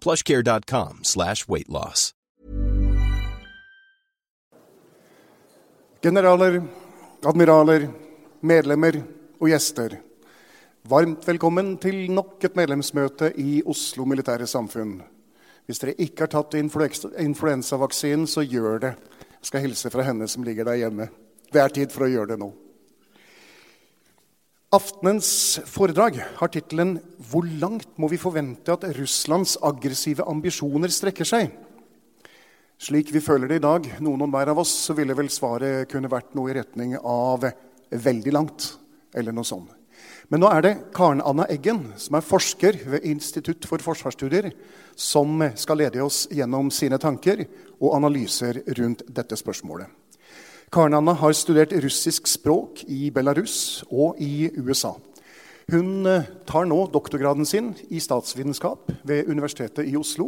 plushcare.com 0.00 1.00
slash 1.02 1.46
weightloss. 1.48 2.12
Generaler, 6.02 6.60
admiraler, 7.26 7.88
medlemmer 8.46 9.00
og 9.40 9.48
gjester. 9.50 9.96
Varmt 10.88 11.26
velkommen 11.26 11.74
til 11.82 12.06
nok 12.14 12.44
et 12.46 12.54
medlemsmøte 12.56 13.32
i 13.42 13.58
Oslo 13.66 14.06
Militære 14.08 14.46
Samfunn. 14.46 15.00
Hvis 15.66 15.82
dere 15.82 15.96
ikke 16.00 16.24
har 16.24 16.30
tatt 16.32 16.54
influ- 16.56 17.10
influensavaksinen, 17.20 18.26
så 18.30 18.40
gjør 18.46 18.78
det. 18.86 18.94
Jeg 19.42 19.50
skal 19.50 19.60
hilse 19.66 19.90
fra 19.92 20.06
henne 20.06 20.28
som 20.30 20.46
ligger 20.46 20.64
der 20.64 20.78
hjemme. 20.80 21.08
Det 21.52 21.60
er 21.60 21.74
tid 21.74 21.92
for 21.92 22.06
å 22.06 22.12
gjøre 22.12 22.32
det 22.32 22.38
nå. 22.40 22.52
Aftenens 24.68 25.56
foredrag 25.64 26.18
har 26.36 26.50
tittelen 26.52 26.98
'Hvor 27.16 27.46
langt 27.58 27.88
må 27.96 28.10
vi 28.12 28.18
forvente 28.20 28.68
at 28.68 28.84
Russlands 28.98 29.56
aggressive 29.64 30.20
ambisjoner 30.28 30.92
strekker 30.92 31.24
seg?' 31.24 31.54
Slik 32.78 33.08
vi 33.08 33.22
føler 33.24 33.48
det 33.48 33.56
i 33.56 33.64
dag, 33.64 33.88
noen 33.98 34.20
og 34.22 34.28
hver 34.28 34.50
av 34.52 34.58
oss, 34.60 34.68
så 34.68 34.92
ville 34.92 35.16
vel 35.16 35.30
svaret 35.32 35.88
kunne 35.88 36.10
vært 36.12 36.34
noe 36.36 36.50
i 36.50 36.58
retning 36.60 36.98
av 37.00 37.48
'veldig 37.90 38.32
langt', 38.32 38.76
eller 39.14 39.32
noe 39.32 39.44
sånt. 39.44 39.70
Men 40.28 40.40
nå 40.40 40.52
er 40.52 40.60
det 40.60 40.92
Karen 40.92 41.22
Anna 41.24 41.46
Eggen, 41.48 41.94
som 41.96 42.16
er 42.16 42.20
forsker 42.20 42.76
ved 42.84 43.04
Institutt 43.04 43.64
for 43.64 43.78
forsvarsstudier, 43.78 44.52
som 44.94 45.50
skal 45.56 45.78
lede 45.78 46.04
oss 46.04 46.28
gjennom 46.28 46.70
sine 46.70 46.98
tanker 46.98 47.46
og 47.80 47.96
analyser 47.96 48.62
rundt 48.76 49.02
dette 49.08 49.34
spørsmålet. 49.34 49.88
Karen 50.70 50.94
Anna 50.94 51.14
har 51.16 51.32
studert 51.32 51.72
russisk 51.80 52.26
språk 52.28 52.82
i 52.92 53.08
Belarus 53.14 53.86
og 53.88 54.18
i 54.20 54.50
USA. 54.60 54.90
Hun 55.72 56.04
eh, 56.04 56.26
tar 56.48 56.66
nå 56.68 56.76
doktorgraden 56.92 57.46
sin 57.48 57.70
i 57.88 58.00
statsvitenskap 58.00 58.90
ved 59.08 59.30
Universitetet 59.32 59.88
i 59.88 59.96
Oslo. 59.96 60.26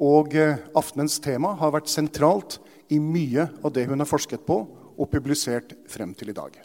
Og 0.00 0.34
eh, 0.36 0.60
aftenens 0.76 1.16
tema 1.24 1.54
har 1.56 1.72
vært 1.72 1.88
sentralt 1.88 2.58
i 2.92 2.98
mye 3.00 3.46
av 3.64 3.72
det 3.72 3.86
hun 3.88 4.00
har 4.00 4.08
forsket 4.08 4.44
på 4.44 4.58
og 5.00 5.08
publisert 5.12 5.72
frem 5.88 6.12
til 6.16 6.32
i 6.32 6.36
dag. 6.36 6.58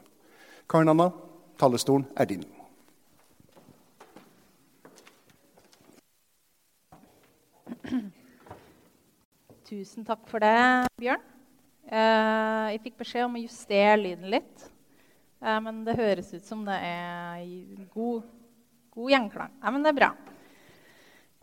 Karen 0.68 0.92
Anna, 0.92 1.08
talerstolen 1.60 2.08
er 2.20 2.28
din. 2.28 2.44
Tusen 9.72 10.04
takk 10.04 10.28
for 10.28 10.44
det, 10.44 10.58
Bjørn. 11.00 11.35
Eh, 11.86 12.68
jeg 12.74 12.82
fikk 12.82 12.96
beskjed 13.04 13.28
om 13.28 13.36
å 13.38 13.44
justere 13.44 13.98
lyden 14.00 14.32
litt. 14.34 14.64
Eh, 15.38 15.60
men 15.62 15.84
det 15.86 15.98
høres 16.00 16.32
ut 16.34 16.46
som 16.46 16.64
det 16.66 16.78
er 16.82 17.44
god, 17.94 18.26
god 18.96 19.14
gjenklang. 19.14 19.54
Ja, 19.62 19.74
men 19.74 19.86
det 19.86 19.92
er 19.92 20.00
bra. 20.00 20.10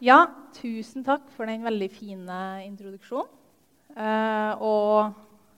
Ja, 0.03 0.19
tusen 0.57 1.07
takk 1.07 1.29
for 1.37 1.47
den 1.47 1.63
veldig 1.63 1.89
fine 1.95 2.39
introduksjonen. 2.67 3.39
Eh, 3.93 4.63
og 4.65 5.13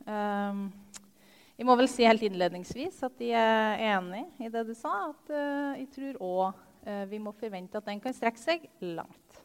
jeg 0.05 1.65
må 1.65 1.77
vel 1.79 1.87
si 1.89 2.05
helt 2.05 2.25
innledningsvis 2.27 2.99
at 3.07 3.23
jeg 3.23 3.39
er 3.39 3.79
enig 3.95 4.25
i 4.43 4.51
det 4.53 4.67
du 4.69 4.75
sa. 4.77 5.15
At 5.15 5.31
jeg 5.79 5.87
tror 5.95 6.19
òg 6.29 7.07
vi 7.09 7.21
må 7.23 7.33
forvente 7.39 7.81
at 7.81 7.87
den 7.89 8.03
kan 8.05 8.13
strekke 8.13 8.43
seg 8.43 8.67
langt. 8.85 9.39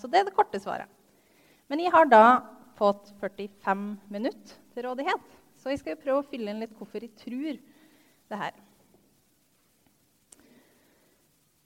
Så 0.00 0.08
det 0.08 0.22
er 0.22 0.30
det 0.30 0.36
korte 0.38 0.62
svaret. 0.62 0.88
Men 1.68 1.82
jeg 1.82 1.92
har 1.92 2.08
da 2.08 2.22
fått 2.76 3.10
45 3.20 3.88
minutter 4.12 4.56
til 4.74 4.86
rådighet. 4.86 5.34
Så 5.56 5.72
jeg 5.72 5.80
skal 5.80 5.98
prøve 6.00 6.22
å 6.22 6.28
fylle 6.28 6.52
inn 6.52 6.62
litt 6.62 6.74
hvorfor 6.76 7.02
jeg 7.02 7.16
tror 7.18 7.58
det 8.30 8.40
her. 8.42 8.56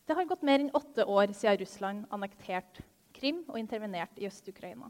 Det 0.07 0.17
har 0.19 0.27
gått 0.27 0.47
mer 0.47 0.59
enn 0.59 0.73
åtte 0.75 1.07
år 1.07 1.35
siden 1.37 1.61
Russland 1.61 2.07
annekterte 2.11 2.87
Krim 3.15 3.43
og 3.51 3.59
intervenerte 3.61 4.23
i 4.23 4.27
Øst-Ukraina. 4.27 4.89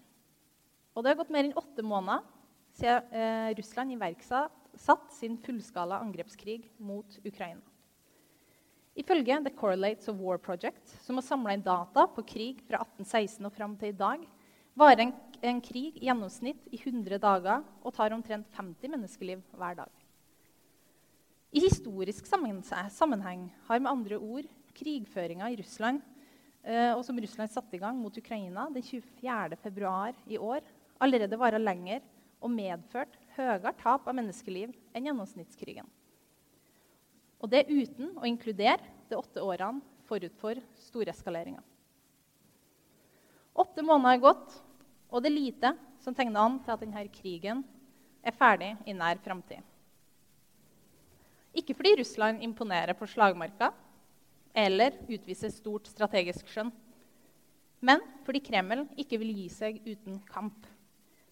Og 0.95 1.03
det 1.03 1.13
har 1.13 1.19
gått 1.19 1.33
mer 1.35 1.49
enn 1.49 1.57
åtte 1.59 1.83
måneder 1.85 2.23
siden 2.79 3.11
eh, 3.17 3.51
Russland 3.59 3.97
iverksatte 3.97 5.17
sin 5.17 5.37
fullskala 5.43 5.99
angrepskrig 6.05 6.71
mot 6.79 7.19
Ukraina. 7.25 7.63
Ifølge 8.95 9.39
The 9.45 9.53
Correlates 9.55 10.09
of 10.09 10.19
War 10.21 10.39
Project, 10.39 10.89
som 11.05 11.19
har 11.19 11.25
samla 11.27 11.55
inn 11.55 11.65
data 11.65 12.07
på 12.11 12.25
krig 12.27 12.63
fra 12.67 12.83
1816 12.83 13.47
og 13.47 13.55
fram 13.55 13.77
til 13.79 13.93
i 13.93 13.97
dag, 13.97 14.25
varer 14.79 15.05
en, 15.07 15.13
en 15.43 15.61
krig 15.65 15.97
i 15.99 16.07
gjennomsnitt 16.09 16.69
i 16.73 16.79
100 16.81 17.19
dager 17.23 17.65
og 17.81 17.95
tar 17.97 18.15
omtrent 18.15 18.49
50 18.57 18.93
menneskeliv 18.93 19.43
hver 19.57 19.79
dag. 19.83 19.91
I 21.51 21.63
historisk 21.65 22.29
sammenheng 22.31 23.49
har 23.67 23.83
med 23.83 23.91
andre 23.91 24.19
ord 24.19 24.47
krigføringa 24.77 25.49
i 25.51 25.59
Russland 25.59 26.03
eh, 26.63 26.93
og 26.95 27.03
som 27.07 27.19
Russland 27.19 27.51
satte 27.51 27.75
i 27.77 27.83
gang 27.83 27.99
mot 27.99 28.17
Ukraina 28.17 28.69
den 28.71 28.85
24.2 28.87 30.31
i 30.31 30.39
år, 30.39 30.61
allerede 31.01 31.41
vara 31.41 31.59
lenger 31.59 32.05
og 32.41 32.53
medført 32.55 33.17
høyere 33.37 33.75
tap 33.81 34.07
av 34.09 34.17
menneskeliv 34.17 34.73
enn 34.95 35.09
gjennomsnittskrigen. 35.09 35.89
Og 37.41 37.49
det 37.51 37.67
uten 37.71 38.15
å 38.21 38.29
inkludere 38.29 38.85
de 39.09 39.19
åtte 39.19 39.43
årene 39.43 39.83
forut 40.09 40.35
for 40.41 40.59
storeskaleringa. 40.87 41.63
Åtte 43.61 43.83
måneder 43.85 44.17
er 44.17 44.23
gått, 44.23 44.55
og 45.11 45.23
det 45.23 45.31
er 45.31 45.37
lite 45.37 45.73
som 46.01 46.15
tegner 46.17 46.41
an 46.43 46.59
til 46.65 46.75
at 46.75 46.83
denne 46.83 47.05
krigen 47.13 47.65
er 48.23 48.37
ferdig 48.37 48.73
i 48.89 48.95
nær 48.97 49.21
framtid. 49.25 49.61
Ikke 51.57 51.75
fordi 51.75 51.97
Russland 51.99 52.45
imponerer 52.47 52.95
på 52.95 53.09
slagmarka 53.11 53.73
eller 54.55 54.95
utviser 55.11 55.51
stort 55.53 55.91
strategisk 55.91 56.49
skjønn, 56.51 56.71
men 57.81 58.03
fordi 58.27 58.43
Kreml 58.45 58.85
ikke 59.01 59.19
vil 59.23 59.35
gi 59.35 59.49
seg 59.51 59.81
uten 59.87 60.21
kamp. 60.31 60.67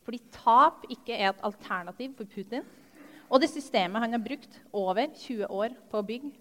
Fordi 0.02 0.20
tap 0.32 0.86
ikke 0.88 1.14
er 1.14 1.30
et 1.30 1.42
alternativ 1.44 2.14
for 2.16 2.30
Putin 2.32 2.64
og 3.28 3.42
det 3.42 3.50
systemet 3.52 4.02
han 4.02 4.16
har 4.16 4.24
brukt 4.24 4.60
over 4.72 5.08
20 5.12 5.48
år 5.52 5.74
på 5.90 6.00
å 6.00 6.06
bygge. 6.06 6.32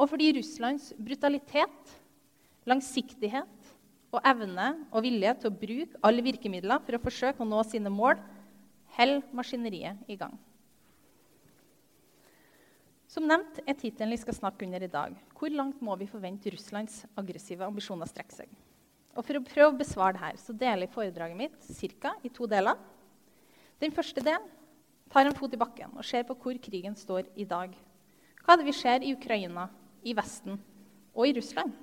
Og 0.00 0.08
fordi 0.08 0.30
Russlands 0.38 0.90
brutalitet, 0.96 1.96
langsiktighet 2.68 3.59
og 4.10 4.20
evne 4.26 4.68
og 4.90 5.04
vilje 5.04 5.32
til 5.40 5.50
å 5.50 5.56
bruke 5.62 6.00
alle 6.06 6.24
virkemidler 6.26 6.82
for 6.84 6.96
å 6.96 7.02
forsøke 7.02 7.42
å 7.42 7.48
nå 7.48 7.62
sine 7.66 7.92
mål, 7.92 8.18
holder 8.96 9.26
maskineriet 9.36 10.10
i 10.10 10.16
gang. 10.18 10.34
Som 13.10 13.26
nevnt 13.26 13.58
er 13.66 13.74
tittelen 13.74 14.14
vi 14.14 14.20
skal 14.22 14.36
snakke 14.36 14.66
under 14.66 14.82
i 14.86 14.90
dag. 14.90 15.14
Hvor 15.34 15.50
langt 15.50 15.80
må 15.82 15.96
vi 15.98 16.06
forvente 16.10 16.50
Russlands 16.54 17.02
aggressive 17.18 17.66
ambisjoner 17.66 18.06
strekke 18.06 18.36
seg? 18.36 18.50
Og 19.18 19.26
For 19.26 19.38
å 19.38 19.42
prøve 19.42 19.72
å 19.72 19.78
besvare 19.78 20.14
det 20.14 20.22
her, 20.22 20.38
så 20.38 20.54
deler 20.54 20.86
jeg 20.86 20.94
foredraget 20.94 21.38
mitt 21.38 21.70
cirka 21.74 22.14
i 22.22 22.30
to 22.30 22.46
deler. 22.50 22.78
Den 23.82 23.94
første 23.94 24.22
delen 24.22 24.46
tar 25.10 25.26
en 25.26 25.34
fot 25.34 25.54
i 25.54 25.58
bakken 25.58 25.96
og 25.96 26.06
ser 26.06 26.22
på 26.28 26.36
hvor 26.38 26.58
krigen 26.62 26.94
står 26.98 27.26
i 27.34 27.46
dag. 27.50 27.74
Hva 28.44 28.54
er 28.54 28.60
det 28.60 28.68
vi 28.70 28.76
ser 28.78 29.02
i 29.02 29.14
Ukraina, 29.16 29.66
i 30.06 30.14
Vesten 30.14 30.60
og 31.10 31.26
i 31.26 31.34
Russland? 31.34 31.74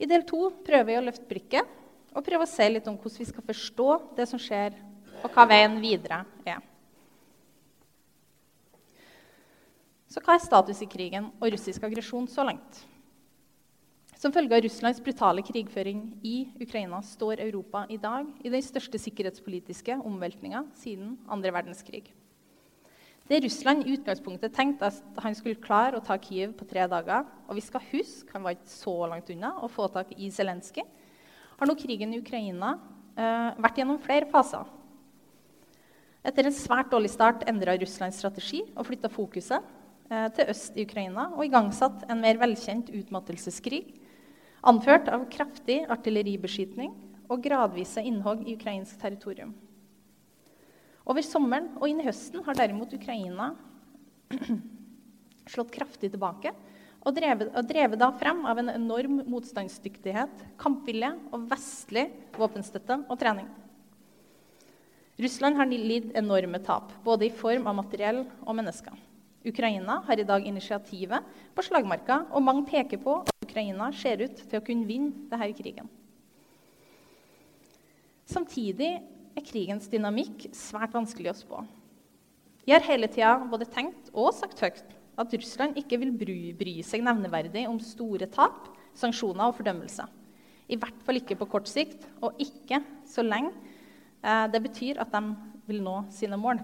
I 0.00 0.08
del 0.08 0.24
to 0.24 0.48
prøver 0.64 0.88
vi 0.88 0.96
å 0.96 1.04
løfte 1.04 1.28
blikket 1.28 1.76
og 2.16 2.24
prøve 2.24 2.46
å 2.46 2.50
se 2.50 2.66
litt 2.70 2.88
om 2.88 2.96
hvordan 2.96 3.20
vi 3.20 3.28
skal 3.28 3.46
forstå 3.46 3.88
det 4.16 4.26
som 4.30 4.40
skjer, 4.40 4.74
og 5.20 5.28
hva 5.34 5.44
veien 5.50 5.76
videre 5.82 6.22
er. 6.48 6.62
Så 10.10 10.22
hva 10.24 10.34
er 10.34 10.42
status 10.42 10.80
i 10.82 10.88
krigen 10.90 11.28
og 11.36 11.52
russisk 11.52 11.84
aggresjon 11.86 12.26
så 12.32 12.42
langt? 12.48 12.80
Som 14.20 14.34
følge 14.34 14.56
av 14.56 14.64
Russlands 14.64 14.98
brutale 15.00 15.44
krigføring 15.44 16.00
i 16.26 16.48
Ukraina 16.60 16.98
står 17.06 17.40
Europa 17.44 17.86
i 17.88 17.96
dag 18.00 18.26
i 18.44 18.50
den 18.52 18.64
største 18.64 18.98
sikkerhetspolitiske 19.00 20.00
omveltninga 20.00 20.64
siden 20.76 21.14
andre 21.30 21.54
verdenskrig. 21.54 22.10
Det 23.30 23.38
Russland 23.44 23.86
i 23.86 23.92
utgangspunktet 23.94 24.50
tenkte 24.56 24.88
at 24.88 25.18
han 25.22 25.36
skulle 25.38 25.60
klare 25.62 25.94
å 25.94 26.02
ta 26.02 26.16
Kiev 26.18 26.50
på 26.58 26.66
tre 26.66 26.82
dager, 26.90 27.28
og 27.46 27.54
vi 27.54 27.62
skal 27.62 27.84
huske 27.92 28.34
han 28.34 28.42
var 28.42 28.56
ikke 28.56 28.72
så 28.72 28.94
langt 29.06 29.30
unna 29.30 29.52
å 29.62 29.68
få 29.70 29.86
tak 29.94 30.10
i 30.18 30.32
Zelenskyj, 30.34 30.82
har 31.60 31.70
nå 31.70 31.76
krigen 31.78 32.10
i 32.16 32.18
Ukraina 32.18 32.72
eh, 33.14 33.54
vært 33.62 33.78
gjennom 33.78 34.00
flere 34.02 34.26
faser. 34.32 34.66
Etter 36.26 36.48
en 36.48 36.58
svært 36.58 36.90
dårlig 36.90 37.12
start 37.14 37.46
endra 37.48 37.78
Russlands 37.78 38.18
strategi 38.18 38.64
og 38.74 38.88
flytta 38.90 39.12
fokuset 39.14 39.62
eh, 40.10 40.26
til 40.34 40.50
øst 40.50 40.74
i 40.74 40.88
Ukraina 40.88 41.30
og 41.30 41.46
igangsatt 41.46 42.08
en 42.10 42.26
mer 42.26 42.42
velkjent 42.42 42.90
utmattelseskrig 42.90 43.84
anført 44.66 45.06
av 45.06 45.30
kraftig 45.30 45.84
artilleribeskytning 45.86 46.96
og 47.30 47.46
gradvise 47.46 48.02
innhogg 48.02 48.42
i 48.42 48.58
ukrainsk 48.58 48.98
territorium. 48.98 49.54
Over 51.10 51.26
sommeren 51.26 51.72
og 51.80 51.88
inn 51.90 51.98
i 52.02 52.06
høsten 52.06 52.44
har 52.46 52.54
derimot 52.54 52.92
Ukraina 52.94 53.50
slått 55.50 55.72
kraftig 55.74 56.12
tilbake 56.12 56.52
og 57.00 57.16
drevet, 57.16 57.48
og 57.56 57.66
drevet 57.66 57.98
da 57.98 58.10
frem 58.14 58.44
av 58.46 58.60
en 58.60 58.70
enorm 58.70 59.22
motstandsdyktighet, 59.32 60.44
kampvilje 60.60 61.10
og 61.32 61.48
vestlig 61.50 62.06
våpenstøtte 62.36 63.00
og 63.08 63.18
trening. 63.18 63.48
Russland 65.20 65.58
har 65.58 65.68
lidd 65.68 66.12
enorme 66.16 66.60
tap, 66.64 66.92
både 67.04 67.26
i 67.26 67.34
form 67.34 67.66
av 67.68 67.76
materiell 67.80 68.22
og 68.44 68.54
mennesker. 68.56 68.94
Ukraina 69.44 69.98
har 70.06 70.20
i 70.20 70.28
dag 70.28 70.44
initiativet 70.46 71.26
på 71.56 71.64
slagmarka, 71.64 72.26
og 72.30 72.44
mange 72.44 72.66
peker 72.68 73.00
på 73.00 73.18
at 73.24 73.32
Ukraina 73.44 73.90
ser 73.96 74.22
ut 74.22 74.44
til 74.44 74.60
å 74.60 74.64
kunne 74.64 74.88
vinne 74.88 75.26
denne 75.32 75.50
krigen. 75.56 75.88
Samtidig 78.30 79.00
er 79.40 79.48
krigens 79.48 79.88
dynamikk 79.90 80.48
svært 80.56 80.94
vanskelig 80.94 81.32
å 81.32 81.38
spå. 81.38 81.60
Jeg 82.68 82.76
har 82.76 82.86
hele 82.92 83.08
tida 83.10 83.34
både 83.50 83.68
tenkt 83.72 84.10
og 84.12 84.34
sagt 84.36 84.60
høyt 84.60 84.96
at 85.20 85.34
Russland 85.36 85.78
ikke 85.80 85.98
vil 86.00 86.12
bry, 86.16 86.38
bry 86.56 86.78
seg 86.86 87.02
nevneverdig 87.04 87.66
om 87.68 87.80
store 87.82 88.28
tap, 88.32 88.68
sanksjoner 88.96 89.50
og 89.50 89.56
fordømmelse. 89.58 90.06
I 90.70 90.78
hvert 90.78 91.00
fall 91.04 91.18
ikke 91.18 91.38
på 91.40 91.48
kort 91.50 91.68
sikt, 91.68 92.04
og 92.22 92.38
ikke 92.40 92.78
så 93.08 93.24
lenge 93.26 93.50
eh, 94.22 94.46
det 94.52 94.60
betyr 94.64 95.00
at 95.02 95.10
de 95.12 95.22
vil 95.68 95.82
nå 95.84 95.96
sine 96.14 96.38
mål. 96.40 96.62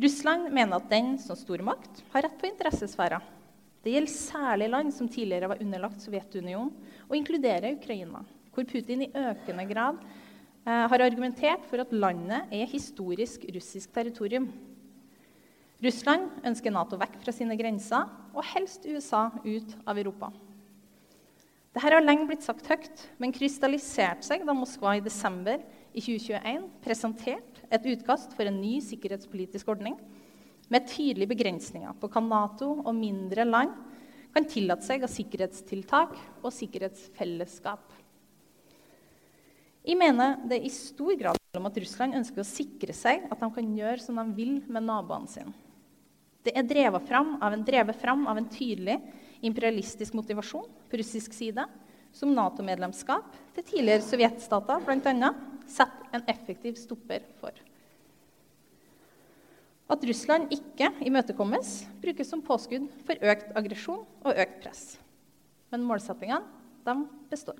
Russland 0.00 0.48
mener 0.54 0.78
at 0.78 0.88
den 0.92 1.16
som 1.20 1.36
stormakt 1.36 2.00
har 2.14 2.24
rett 2.24 2.38
på 2.40 2.48
interessesfærer. 2.48 3.20
Det 3.84 3.92
gjelder 3.92 4.12
særlig 4.12 4.68
land 4.70 4.94
som 4.94 5.08
tidligere 5.08 5.50
var 5.50 5.60
underlagt 5.60 6.04
Sovjetunionen, 6.04 6.72
og 7.08 7.16
inkluderer 7.16 7.74
Ukraina, 7.74 8.22
hvor 8.54 8.68
Putin 8.68 9.04
i 9.04 9.12
økende 9.16 9.66
grad 9.68 10.00
har 10.66 11.02
argumentert 11.02 11.64
for 11.70 11.80
at 11.82 11.92
landet 11.92 12.52
er 12.52 12.68
historisk 12.68 13.46
russisk 13.54 13.92
territorium. 13.94 14.50
Russland 15.80 16.44
ønsker 16.44 16.72
Nato 16.74 16.98
vekk 17.00 17.16
fra 17.22 17.32
sine 17.32 17.56
grenser, 17.56 18.04
og 18.36 18.44
helst 18.52 18.84
USA 18.84 19.30
ut 19.46 19.72
av 19.88 19.98
Europa. 19.98 20.28
Dette 21.70 21.84
har 21.86 22.02
lenge 22.02 22.26
blitt 22.28 22.44
sagt 22.44 22.66
høyt, 22.68 23.04
men 23.22 23.32
krystalliserte 23.32 24.26
seg 24.26 24.42
da 24.44 24.54
Moskva 24.56 24.96
i 24.98 25.04
desember 25.04 25.62
i 25.94 26.02
2021 26.02 26.66
presenterte 26.84 27.64
et 27.70 27.86
utkast 27.92 28.34
for 28.36 28.50
en 28.50 28.58
ny 28.60 28.80
sikkerhetspolitisk 28.82 29.70
ordning 29.70 29.96
med 30.70 30.88
tydelige 30.90 31.30
begrensninger 31.30 31.94
på 31.98 32.10
hva 32.10 32.22
Nato 32.26 32.72
og 32.82 32.92
mindre 32.98 33.46
land 33.46 33.72
kan 34.34 34.46
tillate 34.50 34.86
seg 34.86 35.06
av 35.06 35.10
sikkerhetstiltak 35.10 36.18
og 36.42 36.52
sikkerhetsfellesskap. 36.54 37.86
Jeg 39.80 39.96
mener 39.96 40.36
det 40.44 40.58
er 40.58 40.66
i 40.68 40.72
stor 40.72 41.14
grad 41.16 41.38
om 41.56 41.66
at 41.66 41.78
Russland 41.80 42.18
ønsker 42.18 42.42
å 42.42 42.46
sikre 42.46 42.94
seg 42.96 43.24
at 43.32 43.40
de 43.40 43.48
kan 43.54 43.70
gjøre 43.78 44.02
som 44.02 44.18
de 44.20 44.26
vil 44.36 44.58
med 44.68 44.84
naboene 44.84 45.30
sine. 45.30 45.54
Det 46.44 46.52
er 46.56 46.64
drevet 46.64 47.04
fram 47.08 47.34
av 47.44 47.52
en, 47.52 47.64
fram 48.00 48.26
av 48.30 48.38
en 48.40 48.48
tydelig 48.48 48.96
imperialistisk 49.44 50.14
motivasjon 50.16 50.68
på 50.88 51.00
russisk 51.00 51.34
side, 51.36 51.64
som 52.12 52.32
Nato-medlemskap 52.34 53.34
til 53.54 53.66
tidligere 53.66 54.04
sovjetstater 54.04 54.84
bl.a. 54.84 55.32
setter 55.68 56.16
en 56.16 56.24
effektiv 56.32 56.78
stopper 56.80 57.26
for. 57.40 57.52
At 59.90 60.04
Russland 60.06 60.52
ikke 60.54 60.92
imøtekommes, 61.02 61.80
brukes 62.02 62.30
som 62.30 62.44
påskudd 62.46 62.86
for 63.08 63.30
økt 63.32 63.50
aggresjon 63.58 64.04
og 64.22 64.32
økt 64.44 64.62
press. 64.62 64.84
Men 65.70 65.86
målsettingene 65.86 66.96
består. 67.30 67.58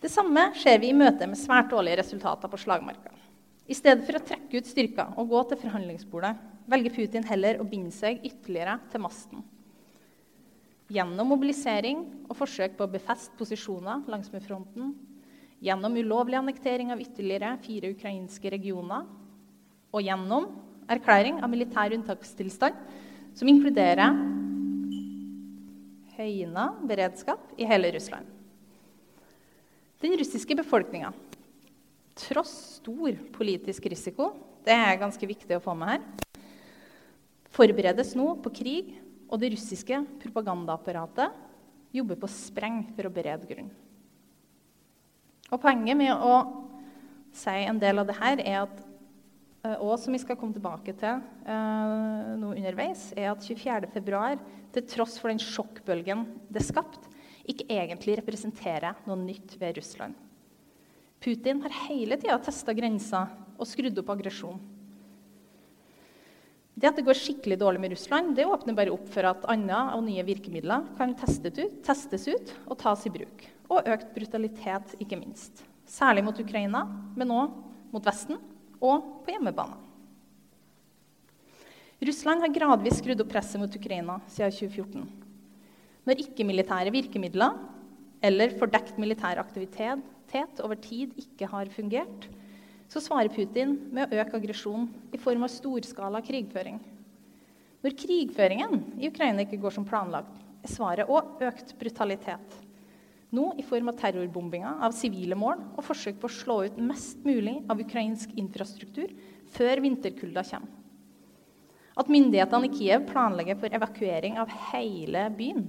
Det 0.00 0.10
samme 0.12 0.50
ser 0.60 0.78
vi 0.82 0.90
i 0.92 0.96
møte 0.96 1.26
med 1.28 1.38
svært 1.40 1.70
dårlige 1.72 2.02
resultater 2.02 2.50
på 2.52 2.60
slagmarka. 2.60 3.14
I 3.66 3.74
stedet 3.74 4.04
for 4.06 4.18
å 4.18 4.22
trekke 4.22 4.60
ut 4.60 4.68
styrker 4.68 5.16
og 5.18 5.30
gå 5.32 5.40
til 5.48 5.60
forhandlingsbordet 5.64 6.34
velger 6.70 6.94
Putin 6.94 7.24
heller 7.26 7.58
å 7.62 7.66
binde 7.66 7.94
seg 7.94 8.20
ytterligere 8.26 8.76
til 8.92 9.02
masten. 9.02 9.42
Gjennom 10.92 11.32
mobilisering 11.32 12.04
og 12.28 12.36
forsøk 12.38 12.76
på 12.76 12.86
å 12.86 12.92
befeste 12.92 13.34
posisjoner 13.38 14.04
langsmed 14.10 14.44
fronten, 14.44 14.92
gjennom 15.64 15.96
ulovlig 15.98 16.38
annektering 16.38 16.92
av 16.94 17.02
ytterligere 17.02 17.56
fire 17.64 17.90
ukrainske 17.96 18.52
regioner 18.52 19.08
og 19.90 20.04
gjennom 20.04 20.50
erklæring 20.92 21.40
av 21.42 21.50
militær 21.50 21.96
unntakstilstand, 21.96 22.76
som 23.34 23.50
inkluderer 23.50 24.14
høyna 26.16 26.70
beredskap 26.86 27.56
i 27.58 27.66
hele 27.68 27.90
Russland. 27.96 28.35
Den 30.06 30.14
russiske 30.20 30.54
befolkninga, 30.54 31.08
tross 32.14 32.52
stor 32.76 33.16
politisk 33.34 33.88
risiko, 33.90 34.28
det 34.62 34.70
er 34.70 35.00
ganske 35.00 35.26
viktig 35.26 35.56
å 35.56 35.62
få 35.64 35.74
med 35.74 35.96
her, 35.96 36.44
forberedes 37.50 38.12
nå 38.14 38.28
på 38.44 38.52
krig, 38.54 38.92
og 39.26 39.42
det 39.42 39.50
russiske 39.56 39.98
propagandaapparatet 40.22 41.34
jobber 41.98 42.20
på 42.22 42.30
spreng 42.30 42.84
for 42.94 43.08
å 43.08 43.12
berede 43.16 43.50
grunn. 43.50 43.72
Og 45.50 45.58
Poenget 45.58 45.98
med 45.98 46.14
å 46.14 46.36
si 47.34 47.56
en 47.66 47.82
del 47.82 47.98
av 47.98 48.06
det 48.06 48.20
her 48.20 48.44
er 48.44 48.60
at 48.62 48.86
Eh, 49.66 49.76
og 49.82 49.98
som 50.00 50.14
vi 50.14 50.20
skal 50.22 50.38
komme 50.38 50.54
tilbake 50.56 50.94
til 51.00 51.20
uh, 51.48 52.34
nå 52.38 52.52
underveis, 52.54 53.08
er 53.16 53.32
at 53.32 53.44
24.2., 53.44 54.38
til 54.76 54.88
tross 54.92 55.16
for 55.20 55.32
den 55.32 55.40
sjokkbølgen 55.40 56.26
det 56.52 56.64
skapte, 56.66 57.08
ikke 57.50 57.66
egentlig 57.70 58.16
representerer 58.20 58.96
noe 59.06 59.18
nytt 59.20 59.56
ved 59.60 59.78
Russland. 59.78 60.14
Putin 61.22 61.62
har 61.64 61.74
hele 61.86 62.18
tida 62.20 62.36
testa 62.42 62.74
grenser 62.76 63.30
og 63.56 63.68
skrudd 63.68 63.98
opp 64.02 64.10
aggresjon. 64.12 64.58
Det 66.76 66.90
at 66.90 66.98
det 66.98 67.06
går 67.06 67.16
skikkelig 67.16 67.56
dårlig 67.56 67.80
med 67.80 67.94
Russland, 67.94 68.34
det 68.36 68.44
åpner 68.44 68.76
bare 68.76 68.92
opp 68.92 69.06
for 69.08 69.24
at 69.24 69.46
andre 69.48 69.78
og 69.96 70.04
nye 70.04 70.24
virkemidler 70.26 70.84
kan 70.98 71.14
testes 71.16 71.56
ut, 71.56 71.78
testes 71.86 72.26
ut 72.28 72.52
og 72.66 72.76
tas 72.82 73.06
i 73.08 73.12
bruk. 73.14 73.46
Og 73.72 73.88
økt 73.88 74.12
brutalitet, 74.14 74.92
ikke 75.00 75.16
minst. 75.16 75.64
Særlig 75.88 76.26
mot 76.26 76.38
Ukraina, 76.38 76.84
men 77.16 77.32
òg 77.32 77.56
mot 77.94 78.04
Vesten 78.04 78.36
og 78.76 79.24
på 79.24 79.32
hjemmebane. 79.32 79.80
Russland 82.04 82.44
har 82.44 82.52
gradvis 82.52 83.00
skrudd 83.00 83.24
opp 83.24 83.32
presset 83.32 83.56
mot 83.62 83.72
Ukraina 83.72 84.18
siden 84.28 84.52
2014. 84.52 85.25
Når 86.06 86.20
ikke-militære 86.22 86.92
virkemidler 86.94 87.56
eller 88.24 88.52
fordekt 88.60 88.98
militær 89.02 89.40
aktivitet 89.42 90.60
over 90.62 90.78
tid 90.78 91.14
ikke 91.18 91.48
har 91.50 91.70
fungert, 91.74 92.28
så 92.86 93.02
svarer 93.02 93.32
Putin 93.34 93.74
med 93.90 94.06
å 94.06 94.20
øke 94.22 94.38
aggresjon 94.38 94.86
i 95.10 95.18
form 95.18 95.42
av 95.42 95.50
storskala 95.50 96.20
krigføring. 96.22 96.78
Når 97.82 97.96
krigføringen 97.98 98.78
i 99.02 99.10
Ukraina 99.10 99.42
ikke 99.42 99.58
går 99.62 99.74
som 99.74 99.86
planlagt, 99.86 100.38
er 100.62 100.70
svaret 100.70 101.10
òg 101.10 101.42
økt 101.46 101.74
brutalitet. 101.80 102.54
Nå 103.34 103.48
i 103.58 103.64
form 103.66 103.90
av 103.90 103.98
terrorbombinger 103.98 104.84
av 104.86 104.94
sivile 104.94 105.34
mål 105.38 105.58
og 105.74 105.82
forsøk 105.88 106.20
på 106.22 106.30
å 106.30 106.36
slå 106.36 106.56
ut 106.68 106.78
mest 106.78 107.26
mulig 107.26 107.58
av 107.70 107.82
ukrainsk 107.82 108.30
infrastruktur 108.38 109.10
før 109.56 109.82
vinterkulda 109.82 110.46
kommer. 110.46 110.70
At 111.96 112.10
myndighetene 112.12 112.68
i 112.68 112.74
Kiev 112.76 113.06
planlegger 113.08 113.56
for 113.58 113.72
evakuering 113.72 114.36
av 114.38 114.50
hele 114.70 115.22
byen, 115.32 115.62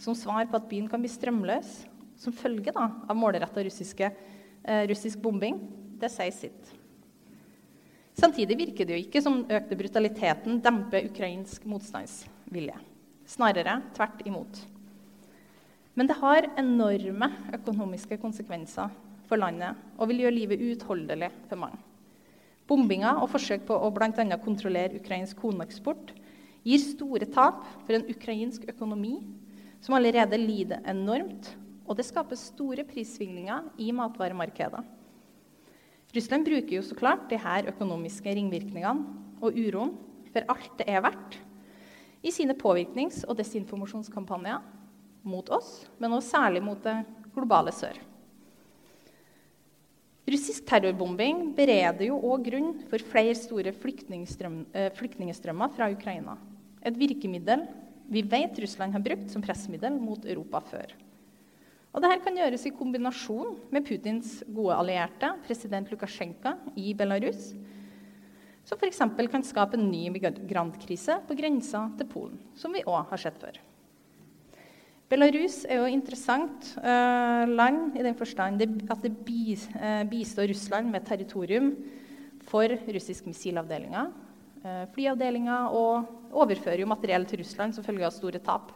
som 0.00 0.16
svar 0.16 0.48
på 0.48 0.58
at 0.58 0.68
byen 0.70 0.88
kan 0.90 1.02
bli 1.02 1.10
strømløs 1.12 1.72
som 2.20 2.34
følge 2.36 2.72
da, 2.76 2.88
av 3.08 3.16
målretta 3.16 3.62
eh, 3.62 4.84
russisk 4.88 5.20
bombing, 5.22 5.60
det 6.00 6.10
sier 6.12 6.32
sitt. 6.34 6.76
Samtidig 8.20 8.58
virker 8.58 8.84
det 8.84 8.96
jo 8.96 9.04
ikke 9.06 9.22
som 9.24 9.44
økte 9.48 9.78
brutaliteten 9.78 10.60
demper 10.60 11.06
ukrainsk 11.08 11.64
motstandsvilje. 11.64 12.76
Snarere 13.30 13.78
tvert 13.96 14.20
imot. 14.28 14.60
Men 15.94 16.08
det 16.10 16.18
har 16.20 16.48
enorme 16.60 17.30
økonomiske 17.56 18.18
konsekvenser 18.20 18.92
for 19.30 19.40
landet 19.40 19.78
og 19.96 20.10
vil 20.10 20.24
gjøre 20.24 20.36
livet 20.36 20.64
uutholdelig 20.64 21.30
for 21.48 21.60
mange. 21.60 21.80
Bombinga 22.68 23.16
og 23.22 23.30
forsøk 23.32 23.64
på 23.66 23.74
å 23.74 23.88
bl.a. 23.94 24.36
kontrollere 24.42 25.00
ukrainsk 25.00 25.40
korneksport 25.40 26.12
gir 26.66 26.82
store 26.82 27.26
tap 27.32 27.64
for 27.86 27.96
en 27.96 28.06
ukrainsk 28.12 28.68
økonomi 28.70 29.16
som 29.80 29.96
allerede 29.96 30.38
lider 30.40 30.82
enormt, 30.88 31.54
og 31.88 31.98
det 31.98 32.06
skaper 32.06 32.38
store 32.38 32.84
prissvingninger 32.86 33.72
i 33.82 33.90
matvaremarkedet. 33.96 34.82
Russland 36.14 36.46
bruker 36.46 36.74
jo 36.76 36.82
så 36.82 36.96
klart 36.98 37.28
de 37.30 37.38
her 37.38 37.68
økonomiske 37.70 38.34
ringvirkningene 38.34 39.40
og 39.40 39.54
uroen 39.54 39.94
for 40.30 40.46
alt 40.52 40.74
det 40.78 40.86
er 40.90 41.02
verdt 41.04 41.38
i 42.26 42.32
sine 42.34 42.54
påvirknings- 42.58 43.22
og 43.26 43.38
desinformasjonskampanjer 43.38 44.60
mot 45.26 45.50
oss, 45.54 45.86
men 45.98 46.12
også 46.12 46.36
særlig 46.36 46.62
mot 46.64 46.80
det 46.84 46.96
globale 47.34 47.72
sør. 47.74 47.96
Russisk 50.30 50.66
terrorbombing 50.68 51.48
bereder 51.56 52.06
jo 52.06 52.18
òg 52.22 52.44
grunn 52.46 52.74
for 52.90 53.02
flere 53.02 53.34
store 53.34 53.72
eh, 53.72 54.90
flyktningstrømmer 54.94 55.72
fra 55.74 55.88
Ukraina. 55.90 56.36
Et 56.86 56.94
virkemiddel 56.94 57.64
vi 58.10 58.22
vet 58.26 58.58
Russland 58.58 58.96
har 58.96 59.04
brukt 59.04 59.30
som 59.30 59.42
pressmiddel 59.42 59.94
mot 60.02 60.24
Europa 60.26 60.60
før. 60.72 60.94
Og 61.90 62.02
Dette 62.02 62.20
kan 62.22 62.36
gjøres 62.38 62.66
i 62.66 62.74
kombinasjon 62.74 63.56
med 63.74 63.86
Putins 63.86 64.40
gode 64.46 64.76
allierte, 64.78 65.32
president 65.46 65.90
Lukasjenko 65.90 66.54
i 66.78 66.92
Belarus, 66.94 67.50
som 68.66 68.78
f.eks. 68.78 69.00
kan 69.30 69.46
skape 69.46 69.78
en 69.78 69.88
ny 69.90 70.04
migrantkrise 70.14 71.16
på 71.26 71.36
grensa 71.38 71.88
til 71.98 72.06
Polen, 72.10 72.38
som 72.58 72.74
vi 72.74 72.84
òg 72.86 73.10
har 73.10 73.22
sett 73.22 73.38
før. 73.42 73.58
Belarus 75.10 75.64
er 75.66 75.80
jo 75.80 75.88
et 75.88 75.96
interessant 75.96 76.68
uh, 76.78 77.42
land 77.50 77.96
i 77.98 78.04
den 78.06 78.14
forstand 78.14 78.62
at 78.62 79.02
det 79.02 79.10
uh, 79.10 80.04
bistår 80.06 80.52
Russland 80.52 80.92
med 80.92 81.06
territorium 81.08 81.72
for 82.46 82.70
russisk 82.86 83.26
missilavdelinger, 83.26 84.12
uh, 84.64 84.84
flyavdelinger, 84.94 85.74
og 85.74 86.34
overfører 86.36 86.82
jo 86.82 86.90
materiell 86.90 87.26
til 87.28 87.42
Russland 87.42 87.74
som 87.76 87.86
følge 87.86 88.06
av 88.06 88.14
store 88.14 88.42
tap. 88.44 88.72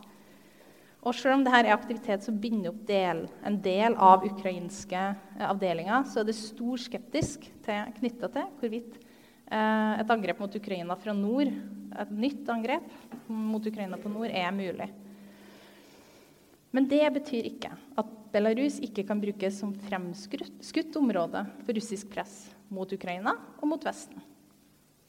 Og 1.04 1.12
selv 1.12 1.36
om 1.36 1.44
dette 1.44 1.60
er 1.66 1.74
aktivitet 1.74 2.24
som 2.24 2.36
binder 2.40 2.70
opp 2.70 2.80
del, 2.88 3.26
en 3.44 3.58
del 3.60 3.96
av 4.00 4.24
ukrainske 4.24 4.96
eh, 4.96 5.44
avdelinger, 5.44 6.06
så 6.08 6.22
er 6.22 6.30
det 6.30 6.36
stor 6.38 6.80
skeptisk 6.80 7.44
knytta 7.66 8.30
til 8.32 8.46
hvorvidt 8.62 8.96
eh, 8.96 10.00
et 10.00 10.14
angrep 10.16 10.40
mot 10.40 10.56
Ukraina 10.56 10.96
fra 10.96 11.12
nord, 11.16 11.52
et 11.92 12.14
nytt 12.16 12.48
angrep 12.48 12.88
mot 13.28 13.68
Ukraina 13.68 14.00
på 14.00 14.12
nord, 14.16 14.32
er 14.32 14.48
mulig. 14.56 14.88
Men 16.74 16.88
det 16.90 17.04
betyr 17.20 17.52
ikke 17.52 17.76
at 18.00 18.20
Belarus 18.32 18.80
ikke 18.82 19.04
kan 19.06 19.20
brukes 19.22 19.60
som 19.60 19.76
fremskutt 19.84 20.96
område 20.98 21.44
for 21.60 21.76
russisk 21.76 22.08
press 22.16 22.46
mot 22.72 22.90
Ukraina 22.96 23.36
og 23.60 23.68
mot 23.70 23.84
Vesten. 23.84 24.24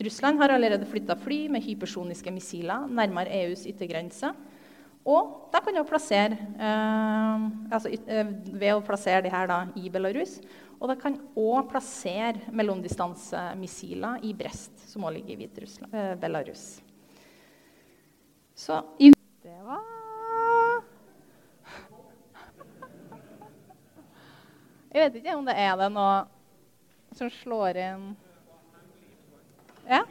Russland 0.03 0.41
har 0.41 0.51
allerede 0.51 0.87
flytta 0.89 1.15
fly 1.15 1.45
med 1.49 1.63
hypersoniske 1.63 2.31
missiler 2.35 2.87
nærmere 2.91 3.31
EUs 3.45 3.63
yttergrense 3.69 4.33
og 5.05 5.49
da 5.53 5.61
kan 5.61 5.75
jo 5.77 5.85
plassere, 5.85 6.33
eh, 6.33 7.43
altså, 7.69 7.91
eh, 8.07 8.25
ved 8.49 8.71
å 8.73 8.81
plassere 8.85 9.21
de 9.21 9.29
her 9.29 9.45
da, 9.47 9.67
i 9.77 9.89
Belarus. 9.89 10.39
Og 10.81 10.89
de 10.89 10.95
kan 10.99 11.19
òg 11.37 11.69
plassere 11.69 12.49
mellomdistansemissiler 12.51 14.25
i 14.25 14.33
Brest, 14.33 14.73
som 14.89 15.05
òg 15.05 15.13
ligger 15.13 15.35
i 15.35 15.45
Hviterussland, 15.45 15.93
eh, 15.93 16.15
Belarus. 16.15 16.81
Så 18.55 18.83
i 18.99 19.11
Det 19.43 19.61
var 19.63 19.81
Jeg 24.91 25.11
vet 25.11 25.23
ikke 25.23 25.35
om 25.35 25.45
det 25.45 25.55
er 25.57 25.75
det 25.75 25.91
noe 25.91 26.25
som 27.13 27.29
slår 27.29 27.75
inn 27.75 28.15
Ja? 29.89 30.01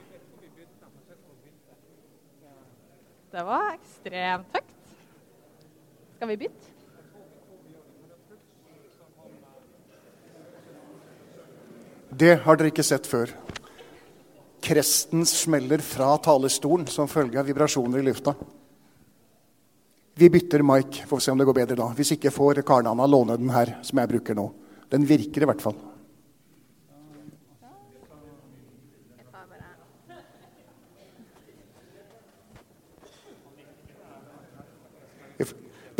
Det 3.35 3.43
var 3.43 3.73
ekstremt 3.75 4.54
høyt. 4.54 4.75
Skal 6.14 6.31
vi 6.31 6.37
bytte? 6.45 6.71
Det 12.14 12.37
har 12.45 12.59
dere 12.59 12.71
ikke 12.71 12.85
sett 12.87 13.09
før. 13.11 13.33
Kresten 14.64 15.25
smeller 15.26 15.83
fra 15.83 16.12
talerstolen 16.23 16.87
som 16.87 17.11
følge 17.11 17.40
av 17.40 17.49
vibrasjoner 17.50 17.99
i 17.99 18.07
lufta. 18.07 18.37
Vi 20.14 20.28
bytter 20.31 20.62
mic, 20.62 21.00
får 21.11 21.25
se 21.25 21.33
om 21.35 21.43
det 21.43 21.49
går 21.49 21.59
bedre 21.59 21.81
da. 21.81 21.88
Hvis 21.99 22.14
ikke 22.14 22.31
får 22.31 22.62
Karen 22.62 22.87
Anna 22.93 23.09
låne 23.11 23.35
den 23.40 23.50
her, 23.50 23.75
som 23.83 23.99
jeg 23.99 24.12
bruker 24.14 24.38
nå. 24.38 24.47
Den 24.95 25.09
virker 25.11 25.43
i 25.43 25.50
hvert 25.50 25.64
fall. 25.64 25.75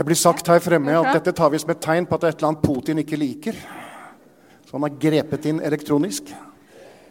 Det 0.05 0.11
blir 0.11 0.19
sagt 0.21 0.45
her 0.53 0.59
fremme 0.61 0.93
at 1.01 1.15
dette 1.17 1.33
tar 1.33 1.49
vi 1.49 1.57
som 1.63 1.71
et 1.73 1.79
tegn 1.81 2.05
på 2.05 2.13
at 2.19 2.21
det 2.21 2.27
er 2.29 2.35
et 2.35 2.43
eller 2.43 2.51
annet 2.51 2.65
Putin 2.67 2.99
ikke 3.01 3.17
liker. 3.17 3.57
Så 4.67 4.75
han 4.75 4.85
har 4.85 4.99
grepet 5.01 5.47
inn 5.49 5.63
elektronisk. 5.65 6.29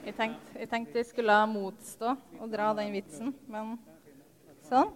Jeg 0.05 0.13
tenkte 0.13 0.59
jeg, 0.59 0.69
tenkte 0.69 1.01
jeg 1.01 1.07
skulle 1.07 1.37
motstå 1.49 2.11
og 2.13 2.51
dra 2.53 2.67
den 2.77 2.93
vitsen, 2.93 3.31
men 3.49 3.71
sånn. 4.69 4.93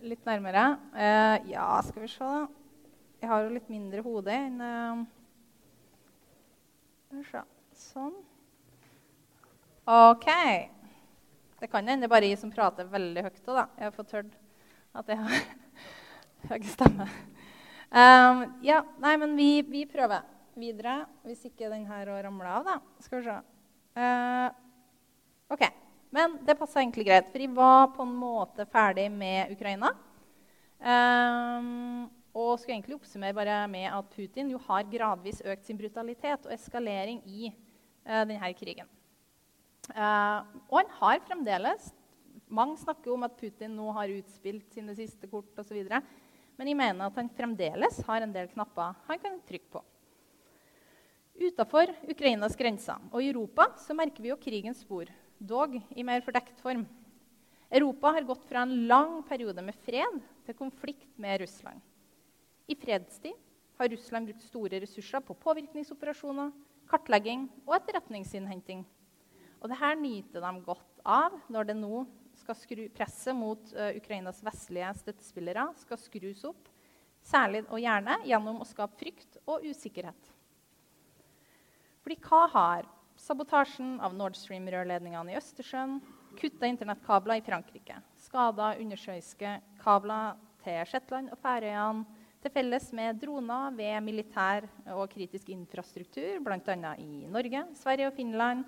Litt 0.00 0.24
nærmere. 0.24 0.64
Uh, 0.96 1.36
ja, 1.52 1.66
skal 1.90 2.06
vi 2.06 2.10
se, 2.14 2.24
da. 2.24 2.48
Jeg 3.20 3.32
har 3.34 3.44
jo 3.44 3.52
litt 3.58 3.68
mindre 3.68 4.08
hode 4.08 4.40
enn 4.48 4.56
uh, 4.64 5.04
Sånn. 7.84 8.16
OK. 9.84 10.28
Det 11.60 11.68
kan 11.68 11.84
hende 11.84 12.08
bare 12.08 12.32
jeg 12.32 12.40
som 12.40 12.56
prater 12.56 12.88
veldig 12.88 13.28
høyt 13.28 13.44
òg, 13.44 13.56
da. 13.60 13.70
Jeg 13.76 13.90
har 13.90 13.96
fått 14.00 14.20
hørt 14.22 14.36
at 14.96 15.12
jeg 15.12 15.26
har 15.26 15.40
Høy 16.46 16.62
stemme. 16.70 17.08
Um, 17.88 18.44
ja, 18.62 18.82
nei, 19.02 19.16
men 19.18 19.34
vi, 19.34 19.50
vi, 19.66 19.82
prøver 19.90 20.22
videre. 20.58 21.00
Hvis 21.26 21.42
ikke 21.48 21.70
den 21.72 21.86
her 21.88 22.08
ramler 22.22 22.50
av, 22.52 22.68
da. 22.68 22.76
Skal 23.02 23.20
vi 23.20 23.26
se. 23.26 23.36
Uh, 23.98 24.48
OK. 25.50 25.64
Men 26.14 26.38
det 26.46 26.56
passa 26.56 26.80
egentlig 26.80 27.08
greit, 27.08 27.26
for 27.32 27.42
jeg 27.42 27.52
var 27.56 27.90
på 27.92 28.04
en 28.06 28.14
måte 28.16 28.64
ferdig 28.70 29.08
med 29.12 29.50
Ukraina. 29.52 29.90
Um, 30.78 32.06
og 32.32 32.54
skulle 32.60 32.76
egentlig 32.76 32.96
oppsummere 32.96 33.34
bare 33.34 33.58
med 33.68 33.88
at 33.90 34.12
Putin 34.14 34.52
jo 34.54 34.60
har 34.68 34.86
gradvis 34.88 35.42
økt 35.42 35.66
sin 35.66 35.78
brutalitet 35.80 36.46
og 36.46 36.54
eskalering 36.54 37.18
i 37.26 37.50
uh, 37.50 38.22
denne 38.22 38.52
krigen. 38.56 38.88
Uh, 39.90 40.46
og 40.68 40.82
han 40.82 40.98
har 41.00 41.24
fremdeles 41.24 41.94
Mange 42.48 42.78
snakker 42.80 43.12
om 43.12 43.24
at 43.26 43.34
Putin 43.36 43.74
nå 43.76 43.90
har 43.92 44.08
utspilt 44.08 44.72
sine 44.72 44.94
siste 44.96 45.28
kort 45.28 45.58
osv. 45.60 45.82
Men 46.58 46.72
jeg 46.72 46.78
mener 46.78 47.06
at 47.06 47.18
han 47.20 47.30
fremdeles 47.30 48.00
har 48.08 48.24
en 48.24 48.34
del 48.34 48.50
knapper 48.50 48.96
han 49.06 49.20
kan 49.22 49.38
trykke 49.46 49.70
på. 49.76 49.82
Utafor 51.38 51.92
Ukrainas 52.10 52.56
grenser 52.58 52.98
og 53.12 53.22
i 53.22 53.28
Europa 53.30 53.68
så 53.78 53.94
merker 53.94 54.24
vi 54.24 54.32
jo 54.32 54.40
krigens 54.42 54.82
spor, 54.82 55.06
dog 55.38 55.76
i 55.94 56.02
mer 56.02 56.24
fordekt 56.26 56.58
form. 56.64 56.82
Europa 57.70 58.10
har 58.16 58.26
gått 58.26 58.46
fra 58.48 58.64
en 58.64 58.74
lang 58.90 59.20
periode 59.28 59.62
med 59.62 59.76
fred 59.84 60.18
til 60.46 60.56
konflikt 60.58 61.12
med 61.20 61.44
Russland. 61.44 61.78
I 62.66 62.74
fredstid 62.74 63.36
har 63.78 63.92
Russland 63.92 64.26
brukt 64.26 64.42
store 64.42 64.80
ressurser 64.82 65.22
på 65.22 65.36
påvirkningsoperasjoner, 65.38 66.50
kartlegging 66.90 67.46
og 67.68 67.76
etterretningsinnhenting. 67.78 68.82
Og 69.62 69.70
dette 69.70 69.94
nyter 70.00 70.42
de 70.42 70.64
godt 70.66 71.04
av 71.06 71.38
når 71.52 71.70
det 71.70 71.78
nå 71.78 72.02
skru, 72.38 72.88
presset 72.94 73.36
mot 73.36 73.72
uh, 73.74 73.90
Ukrainas 73.96 74.42
vestlige 74.44 74.90
støttespillere 75.02 75.68
skal 75.82 76.00
skrus 76.00 76.44
opp, 76.48 76.68
særlig 77.24 77.64
og 77.68 77.80
gjerne 77.82 78.18
gjennom 78.26 78.62
å 78.62 78.68
skape 78.68 78.98
frykt 79.00 79.40
og 79.46 79.66
usikkerhet. 79.68 80.30
Fordi 82.04 82.18
hva 82.24 82.44
har 82.54 82.86
sabotasjen 83.18 83.98
av 84.00 84.14
Nord 84.16 84.38
Stream-rørledningene 84.38 85.34
i 85.34 85.38
Østersjøen, 85.40 85.98
kutta 86.38 86.68
internettkabler 86.70 87.40
i 87.40 87.44
Frankrike, 87.44 87.98
skada 88.22 88.74
undersjøiske 88.78 89.56
kabler 89.82 90.38
til 90.62 90.84
Shetland 90.88 91.32
og 91.34 91.40
Færøyene, 91.42 92.06
til 92.38 92.52
felles 92.54 92.84
med 92.94 93.16
droner 93.18 93.72
ved 93.74 93.96
militær 94.06 94.68
og 94.94 95.08
kritisk 95.10 95.48
infrastruktur, 95.50 96.38
bl.a. 96.44 96.92
i 97.02 97.26
Norge, 97.26 97.64
Sverige 97.74 98.12
og 98.12 98.14
Finland, 98.14 98.62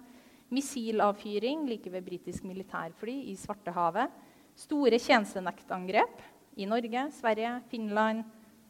missilavfyring 0.50 1.66
like 1.68 1.90
ved 1.92 2.04
britisk 2.06 2.44
militærfly 2.44 3.14
i 3.30 3.36
Svartehavet, 3.38 4.10
store 4.58 4.98
tjenestenektangrep 4.98 6.22
i 6.60 6.66
Norge, 6.68 7.06
Sverige, 7.14 7.60
Finland, 7.70 8.24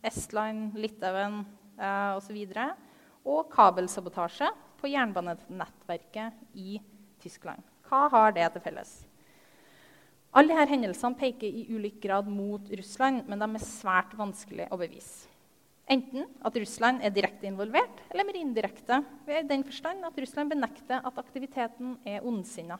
Estland, 0.04 0.76
Litauen 0.78 1.42
eh, 1.78 2.16
osv. 2.16 2.36
Og, 2.46 2.88
og 3.30 3.48
kabelsabotasje 3.52 4.50
på 4.80 4.92
jernbanenettverket 4.92 6.56
i 6.56 6.80
Tyskland. 7.20 7.64
Hva 7.88 8.06
har 8.12 8.36
det 8.36 8.46
til 8.54 8.64
felles? 8.64 8.92
Alle 10.30 10.54
disse 10.54 10.70
hendelsene 10.70 11.18
peker 11.18 11.48
i 11.48 11.66
ulik 11.74 11.98
grad 12.04 12.28
mot 12.30 12.68
Russland, 12.70 13.24
men 13.26 13.40
de 13.42 13.48
er 13.50 13.66
svært 13.66 14.14
vanskelig 14.18 14.68
å 14.70 14.78
bevise. 14.78 15.29
Enten 15.90 16.28
at 16.46 16.54
Russland 16.54 17.02
er 17.02 17.10
direkte 17.10 17.48
involvert, 17.48 18.04
eller 18.12 18.26
mer 18.28 18.36
indirekte, 18.38 19.00
ved 19.26 19.48
den 19.50 19.64
forstand 19.66 20.04
at 20.06 20.18
Russland 20.22 20.52
benekter 20.52 21.00
at 21.02 21.16
aktiviteten 21.18 21.96
er 22.06 22.22
ondsinna. 22.26 22.76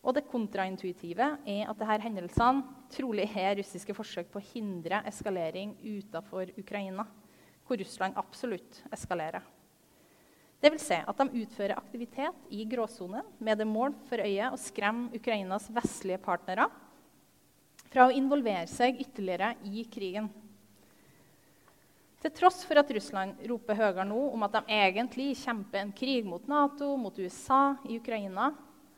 Og 0.00 0.12
det 0.16 0.26
kontraintuitive 0.28 1.26
er 1.48 1.70
at 1.70 1.80
disse 1.80 1.96
hendelsene 2.04 2.84
trolig 2.92 3.24
er 3.36 3.56
russiske 3.58 3.96
forsøk 3.96 4.28
på 4.32 4.40
å 4.40 4.48
hindre 4.52 5.00
eskalering 5.08 5.72
utenfor 5.80 6.52
Ukraina, 6.60 7.06
hvor 7.64 7.80
Russland 7.80 8.16
absolutt 8.20 8.82
eskalerer. 8.92 9.44
Vil 10.60 10.76
si 10.82 10.98
at 11.00 11.16
de 11.16 11.42
utfører 11.44 11.78
aktivitet 11.80 12.52
i 12.52 12.66
gråsonen 12.68 13.24
med 13.40 13.56
det 13.60 13.68
mål 13.68 13.96
for 14.08 14.20
øye 14.20 14.52
å 14.52 14.60
skremme 14.60 15.08
Ukrainas 15.16 15.70
vestlige 15.72 16.20
partnere 16.20 16.68
fra 17.88 18.04
å 18.06 18.12
involvere 18.12 18.68
seg 18.68 19.00
ytterligere 19.00 19.54
i 19.64 19.86
krigen. 19.88 20.28
Til 22.20 22.32
tross 22.36 22.66
for 22.68 22.76
at 22.76 22.90
Russland 22.92 23.38
roper 23.48 23.78
høyere 23.78 24.04
nå 24.04 24.18
om 24.34 24.42
at 24.44 24.58
de 24.58 24.76
egentlig 24.76 25.30
kjemper 25.40 25.80
en 25.80 25.92
krig 25.96 26.26
mot 26.28 26.44
Nato, 26.50 26.92
mot 27.00 27.16
USA 27.16 27.78
i 27.88 27.96
Ukraina, 27.96 28.50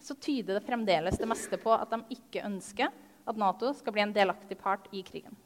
så 0.03 0.17
tyder 0.19 0.59
det 0.59 0.67
fremdeles 0.67 1.21
det 1.21 1.29
meste 1.31 1.59
på 1.63 1.71
at 1.77 1.93
de 1.93 2.17
ikke 2.17 2.43
ønsker 2.49 2.91
at 2.91 3.39
Nato 3.39 3.71
skal 3.79 3.95
bli 3.95 4.03
en 4.03 4.15
delaktig 4.15 4.59
part 4.59 4.89
i 4.91 5.05
krigen. 5.07 5.37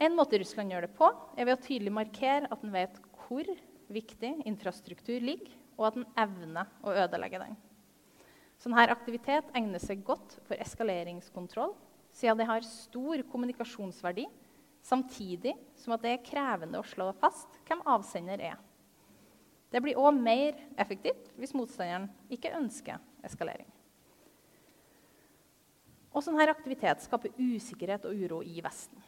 En 0.00 0.16
måte 0.16 0.40
Russland 0.40 0.72
gjør 0.72 0.86
det 0.86 0.94
på, 0.96 1.10
er 1.36 1.44
ved 1.44 1.58
å 1.58 1.62
tydelig 1.66 1.92
markere 1.92 2.48
at 2.48 2.64
den 2.64 2.72
vet 2.72 2.96
hvor 3.26 3.50
viktig 3.92 4.32
infrastruktur 4.48 5.20
ligger, 5.20 5.52
og 5.76 5.90
at 5.90 5.98
den 5.98 6.08
evner 6.18 6.70
å 6.86 6.94
ødelegge 7.04 7.42
den. 7.42 7.58
Sånn 8.62 8.74
her 8.78 8.92
aktivitet 8.94 9.52
egner 9.52 9.82
seg 9.82 10.00
godt 10.06 10.38
for 10.48 10.56
eskaleringskontroll, 10.62 11.74
siden 12.14 12.40
det 12.40 12.48
har 12.48 12.64
stor 12.64 13.20
kommunikasjonsverdi, 13.28 14.24
samtidig 14.84 15.54
som 15.80 15.94
at 15.96 16.04
det 16.04 16.12
er 16.14 16.26
krevende 16.26 16.80
å 16.80 16.86
slå 16.86 17.08
fast 17.20 17.58
hvem 17.68 17.82
avsender 17.88 18.42
er. 18.52 18.58
Det 19.72 19.80
blir 19.82 19.98
òg 19.98 20.14
mer 20.14 20.58
effektivt 20.78 21.32
hvis 21.38 21.54
motstanderen 21.56 22.06
ikke 22.32 22.52
ønsker 22.54 23.00
eskalering. 23.26 23.66
Og 26.14 26.22
sånn 26.22 26.38
her 26.38 26.52
aktivitet 26.52 27.02
skaper 27.02 27.34
usikkerhet 27.40 28.04
og 28.06 28.14
uro 28.14 28.38
i 28.46 28.60
Vesten. 28.62 29.00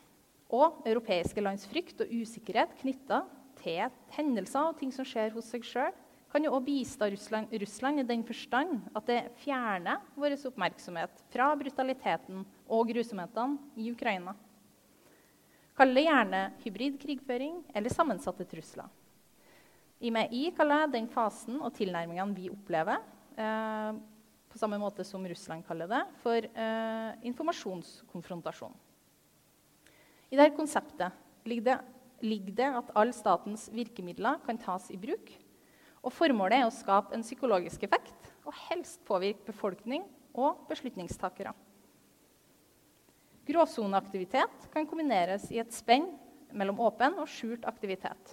Og 0.50 0.80
europeiske 0.86 1.42
lands 1.42 1.66
frykt 1.70 2.02
og 2.02 2.10
usikkerhet 2.10 2.74
knytta 2.80 3.20
til 3.60 3.94
hendelser 4.16 4.72
og 4.72 4.80
ting 4.80 4.90
som 4.94 5.06
skjer 5.06 5.30
hos 5.36 5.52
seg 5.52 5.62
sjøl, 5.66 5.94
kan 6.32 6.42
jo 6.42 6.50
også 6.56 6.66
bistå 6.66 7.06
Russland, 7.12 7.52
Russland, 7.62 8.00
i 8.02 8.06
den 8.08 8.24
forstand 8.26 8.88
at 8.98 9.06
det 9.06 9.20
fjerner 9.44 10.02
vår 10.18 10.34
oppmerksomhet 10.50 11.22
fra 11.30 11.52
brutaliteten 11.56 12.42
og 12.66 12.90
grusomhetene 12.90 13.78
i 13.78 13.92
Ukraina. 13.94 14.34
Kall 15.76 15.92
det 15.92 16.06
gjerne 16.06 16.42
hybrid 16.62 16.96
krigføring 17.02 17.58
eller 17.76 17.92
sammensatte 17.92 18.46
trusler. 18.48 18.88
i 20.00 20.50
kaller 20.56 20.84
jeg 20.84 20.92
den 20.92 21.08
fasen 21.08 21.60
og 21.60 21.74
tilnærmingene 21.76 22.36
vi 22.36 22.48
opplever, 22.50 23.02
eh, 23.36 23.92
på 24.48 24.58
samme 24.58 24.78
måte 24.78 25.04
som 25.04 25.24
Russland 25.24 25.66
kaller 25.66 25.86
det, 25.86 26.02
for 26.22 26.36
eh, 26.36 27.12
informasjonskonfrontasjon. 27.28 28.72
I 30.30 30.36
dette 30.36 30.56
konseptet 30.56 31.12
ligger 31.44 31.64
det 31.64 31.78
ligger 32.24 32.54
det 32.56 32.68
at 32.80 32.92
alle 32.96 33.12
statens 33.12 33.68
virkemidler 33.72 34.40
kan 34.46 34.58
tas 34.58 34.88
i 34.90 34.96
bruk. 35.00 35.32
Og 36.02 36.14
Formålet 36.14 36.60
er 36.60 36.68
å 36.68 36.74
skape 36.74 37.14
en 37.16 37.24
psykologisk 37.24 37.82
effekt 37.86 38.30
og 38.46 38.54
helst 38.68 39.02
påvirke 39.06 39.48
befolkning 39.48 40.06
og 40.36 40.66
beslutningstakere. 40.70 41.52
Gråsoneaktivitet 43.46 44.66
kan 44.72 44.86
kombineres 44.90 45.46
i 45.54 45.60
et 45.62 45.74
spenn 45.74 46.08
mellom 46.56 46.80
åpen 46.82 47.14
og 47.22 47.28
skjult 47.30 47.66
aktivitet. 47.68 48.32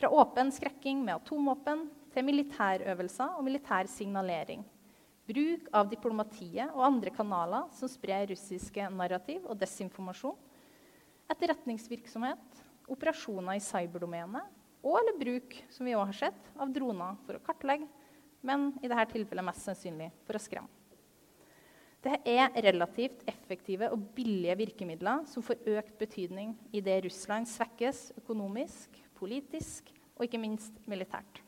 Fra 0.00 0.08
åpen 0.08 0.50
skrekking 0.54 1.02
med 1.04 1.18
atomvåpen 1.18 1.84
til 2.14 2.26
militærøvelser 2.26 3.36
og 3.36 3.44
militær 3.44 3.90
signalering. 3.92 4.64
Bruk 5.28 5.68
av 5.76 5.90
diplomatiet 5.92 6.72
og 6.72 6.86
andre 6.88 7.12
kanaler 7.14 7.68
som 7.76 7.90
sprer 7.90 8.26
russiske 8.32 8.88
narrativ 8.90 9.44
og 9.44 9.60
desinformasjon. 9.60 10.36
Etterretningsvirksomhet 11.30 12.62
operasjoner 12.90 13.56
i 13.56 13.62
cyberdomenet 13.62 14.60
og 14.82 14.98
eller 14.98 15.18
bruk 15.20 15.58
som 15.70 15.86
vi 15.86 15.94
også 15.94 16.08
har 16.08 16.20
sett, 16.24 16.52
av 16.58 16.72
droner 16.74 17.18
for 17.26 17.38
å 17.38 17.44
kartlegge, 17.44 17.86
men 18.42 18.72
i 18.82 18.88
dette 18.90 19.12
tilfellet 19.12 19.46
mest 19.46 19.68
sannsynlig 19.68 20.10
for 20.26 20.34
å 20.34 20.42
skremme. 20.42 20.81
Dette 22.02 22.18
er 22.26 22.50
relativt 22.64 23.20
effektive 23.30 23.86
og 23.94 24.08
billige 24.16 24.56
virkemidler 24.58 25.22
som 25.30 25.44
får 25.46 25.60
økt 25.76 25.94
betydning 26.00 26.56
idet 26.74 27.04
Russland 27.04 27.46
svekkes 27.46 28.08
økonomisk, 28.18 28.96
politisk 29.14 29.92
og 30.16 30.26
ikke 30.26 30.40
minst 30.42 30.80
militært. 30.90 31.38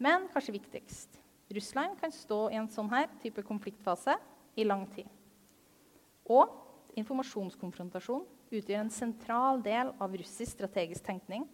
Men 0.00 0.30
kanskje 0.32 0.54
viktigst 0.56 1.18
Russland 1.52 1.98
kan 2.00 2.12
stå 2.12 2.46
i 2.52 2.56
en 2.60 2.70
sånn 2.72 2.88
her 2.92 3.08
type 3.20 3.44
konfliktfase 3.44 4.16
i 4.56 4.64
lang 4.64 4.86
tid. 4.94 5.08
Og 6.28 6.48
informasjonskonfrontasjon 6.98 8.24
utgjør 8.48 8.80
en 8.80 8.92
sentral 8.92 9.60
del 9.64 9.92
av 10.00 10.16
russisk 10.16 10.56
strategisk 10.56 11.04
tenkning 11.04 11.44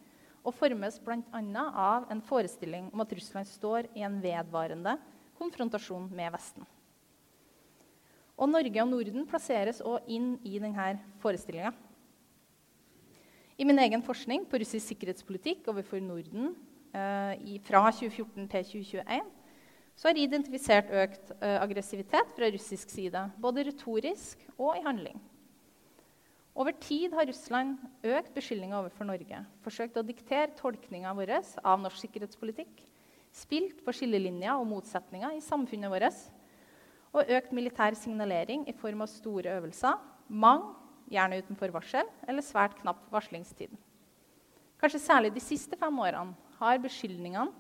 og 0.45 0.55
formes 0.55 1.01
bl.a. 1.03 1.43
av 1.75 2.07
en 2.13 2.23
forestilling 2.23 2.91
om 2.93 3.03
at 3.03 3.19
Russland 3.19 3.51
står 3.51 3.91
i 3.99 4.07
en 4.07 4.21
vedvarende 4.23 4.95
konfrontasjon 5.39 6.07
med 6.15 6.35
Vesten. 6.35 6.67
Og 8.35 8.51
Norge 8.51 8.83
og 8.83 8.91
Norden 8.91 9.27
plasseres 9.31 9.81
òg 9.85 10.09
inn 10.11 10.35
i 10.43 10.59
denne 10.59 10.95
forestillinga. 11.23 11.71
I 13.55 13.67
min 13.69 13.79
egen 13.79 14.03
forskning 14.03 14.49
på 14.51 14.59
russisk 14.59 14.91
sikkerhetspolitikk 14.91 15.69
overfor 15.71 16.03
Norden 16.03 16.51
eh, 16.91 17.61
fra 17.63 17.87
2014 17.95 18.49
til 18.51 18.71
2021 18.73 19.33
så 19.95 20.09
har 20.09 20.19
jeg 20.19 20.27
identifisert 20.27 20.91
økt 20.91 21.31
eh, 21.39 21.61
aggressivitet 21.63 22.33
fra 22.35 22.49
russisk 22.51 22.91
side, 22.91 23.21
både 23.39 23.69
retorisk 23.69 24.43
og 24.59 24.75
i 24.75 24.83
handling. 24.83 25.21
Over 26.55 26.75
tid 26.83 27.15
har 27.15 27.27
Russland 27.27 27.79
økt 28.03 28.35
beskyldninger 28.35 28.79
overfor 28.79 29.07
Norge, 29.07 29.41
forsøkt 29.63 29.97
å 29.99 30.07
diktere 30.07 30.55
tolkninga 30.59 31.15
vår 31.15 31.33
av 31.39 31.81
norsk 31.83 32.05
sikkerhetspolitikk, 32.05 32.83
spilt 33.35 33.81
på 33.87 33.95
skillelinjer 33.95 34.55
og 34.55 34.69
motsetninger 34.71 35.35
i 35.35 35.43
samfunnet 35.43 35.91
vårt 35.91 36.19
og 37.15 37.31
økt 37.39 37.53
militær 37.55 37.97
signalering 37.99 38.67
i 38.69 38.77
form 38.77 39.05
av 39.05 39.13
store 39.13 39.57
øvelser, 39.57 39.99
mange 40.29 40.75
gjerne 41.15 41.41
utenfor 41.45 41.73
varsel, 41.75 42.09
eller 42.27 42.45
svært 42.45 42.77
knapp 42.81 43.05
varslingstid. 43.13 43.73
Kanskje 44.81 45.01
særlig 45.01 45.35
de 45.35 45.43
siste 45.45 45.79
fem 45.79 46.01
årene 46.03 46.35
har 46.59 46.81
beskyldningene 46.83 47.53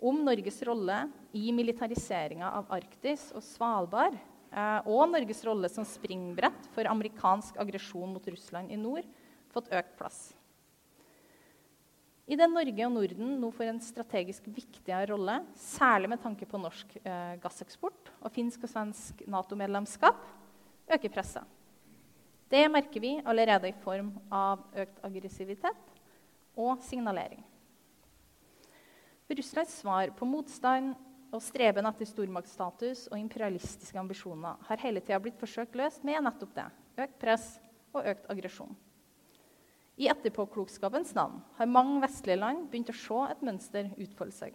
om 0.00 0.20
Norges 0.24 0.60
rolle 0.68 1.06
i 1.36 1.50
militariseringa 1.54 2.52
av 2.60 2.70
Arktis 2.76 3.30
og 3.36 3.44
Svalbard 3.44 4.18
Eh, 4.50 4.88
og 4.90 5.06
Norges 5.12 5.44
rolle 5.46 5.70
som 5.70 5.86
springbrett 5.86 6.66
for 6.74 6.88
amerikansk 6.90 7.58
aggresjon 7.62 8.10
mot 8.16 8.24
Russland 8.32 8.72
i 8.74 8.78
nord 8.78 9.06
fått 9.54 9.70
økt 9.70 9.92
plass. 9.98 10.20
I 12.30 12.36
det 12.38 12.46
Norge 12.46 12.84
og 12.86 12.92
Norden 12.94 13.30
nå 13.42 13.48
får 13.50 13.72
en 13.72 13.80
strategisk 13.82 14.44
viktigere 14.54 15.08
rolle, 15.10 15.40
særlig 15.58 16.12
med 16.12 16.20
tanke 16.22 16.46
på 16.46 16.60
norsk 16.62 16.92
eh, 17.02 17.32
gasseksport 17.42 18.12
og 18.20 18.30
finsk 18.30 18.68
og 18.68 18.70
svensk 18.70 19.24
Nato-medlemskap, 19.26 20.20
øker 20.94 21.10
presset. 21.10 21.42
Det 22.50 22.60
merker 22.70 23.02
vi 23.02 23.16
allerede 23.26 23.72
i 23.72 23.78
form 23.82 24.12
av 24.30 24.62
økt 24.78 25.00
aggressivitet 25.06 25.98
og 26.54 26.78
signalering. 26.86 27.42
Russlands 29.30 29.74
svar 29.82 30.12
på 30.14 30.26
motstand 30.26 30.94
og 31.34 31.42
streben 31.42 31.86
etter 31.90 32.06
stormaktsstatus 32.10 33.08
og 33.10 33.18
imperialistiske 33.18 33.98
ambisjoner 33.98 34.62
har 34.68 34.82
hele 34.84 35.02
tida 35.02 35.18
blitt 35.22 35.38
forsøkt 35.38 35.78
løst 35.78 36.06
med 36.06 36.22
nettopp 36.26 36.54
det 36.58 36.68
økt 37.06 37.18
press 37.22 37.50
og 37.90 38.06
økt 38.06 38.30
aggresjon. 38.30 38.78
I 40.00 40.08
etterpåklokskapens 40.08 41.12
navn 41.12 41.42
har 41.58 41.68
mange 41.68 41.98
vestlige 42.00 42.40
land 42.40 42.70
begynt 42.72 42.88
å 42.88 42.96
se 42.96 43.20
et 43.28 43.42
mønster 43.44 43.90
utfolde 44.00 44.32
seg. 44.32 44.54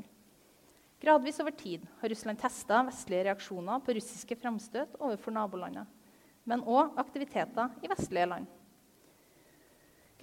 Gradvis 1.04 1.38
over 1.44 1.54
tid 1.54 1.84
har 2.00 2.10
Russland 2.10 2.40
testa 2.42 2.80
vestlige 2.88 3.28
reaksjoner 3.28 3.84
på 3.86 3.94
russiske 3.94 4.38
framstøt 4.42 4.96
overfor 4.98 5.36
nabolandet, 5.36 5.86
men 6.50 6.64
òg 6.66 6.98
aktiviteter 6.98 7.76
i 7.86 7.92
vestlige 7.92 8.30
land. 8.32 8.48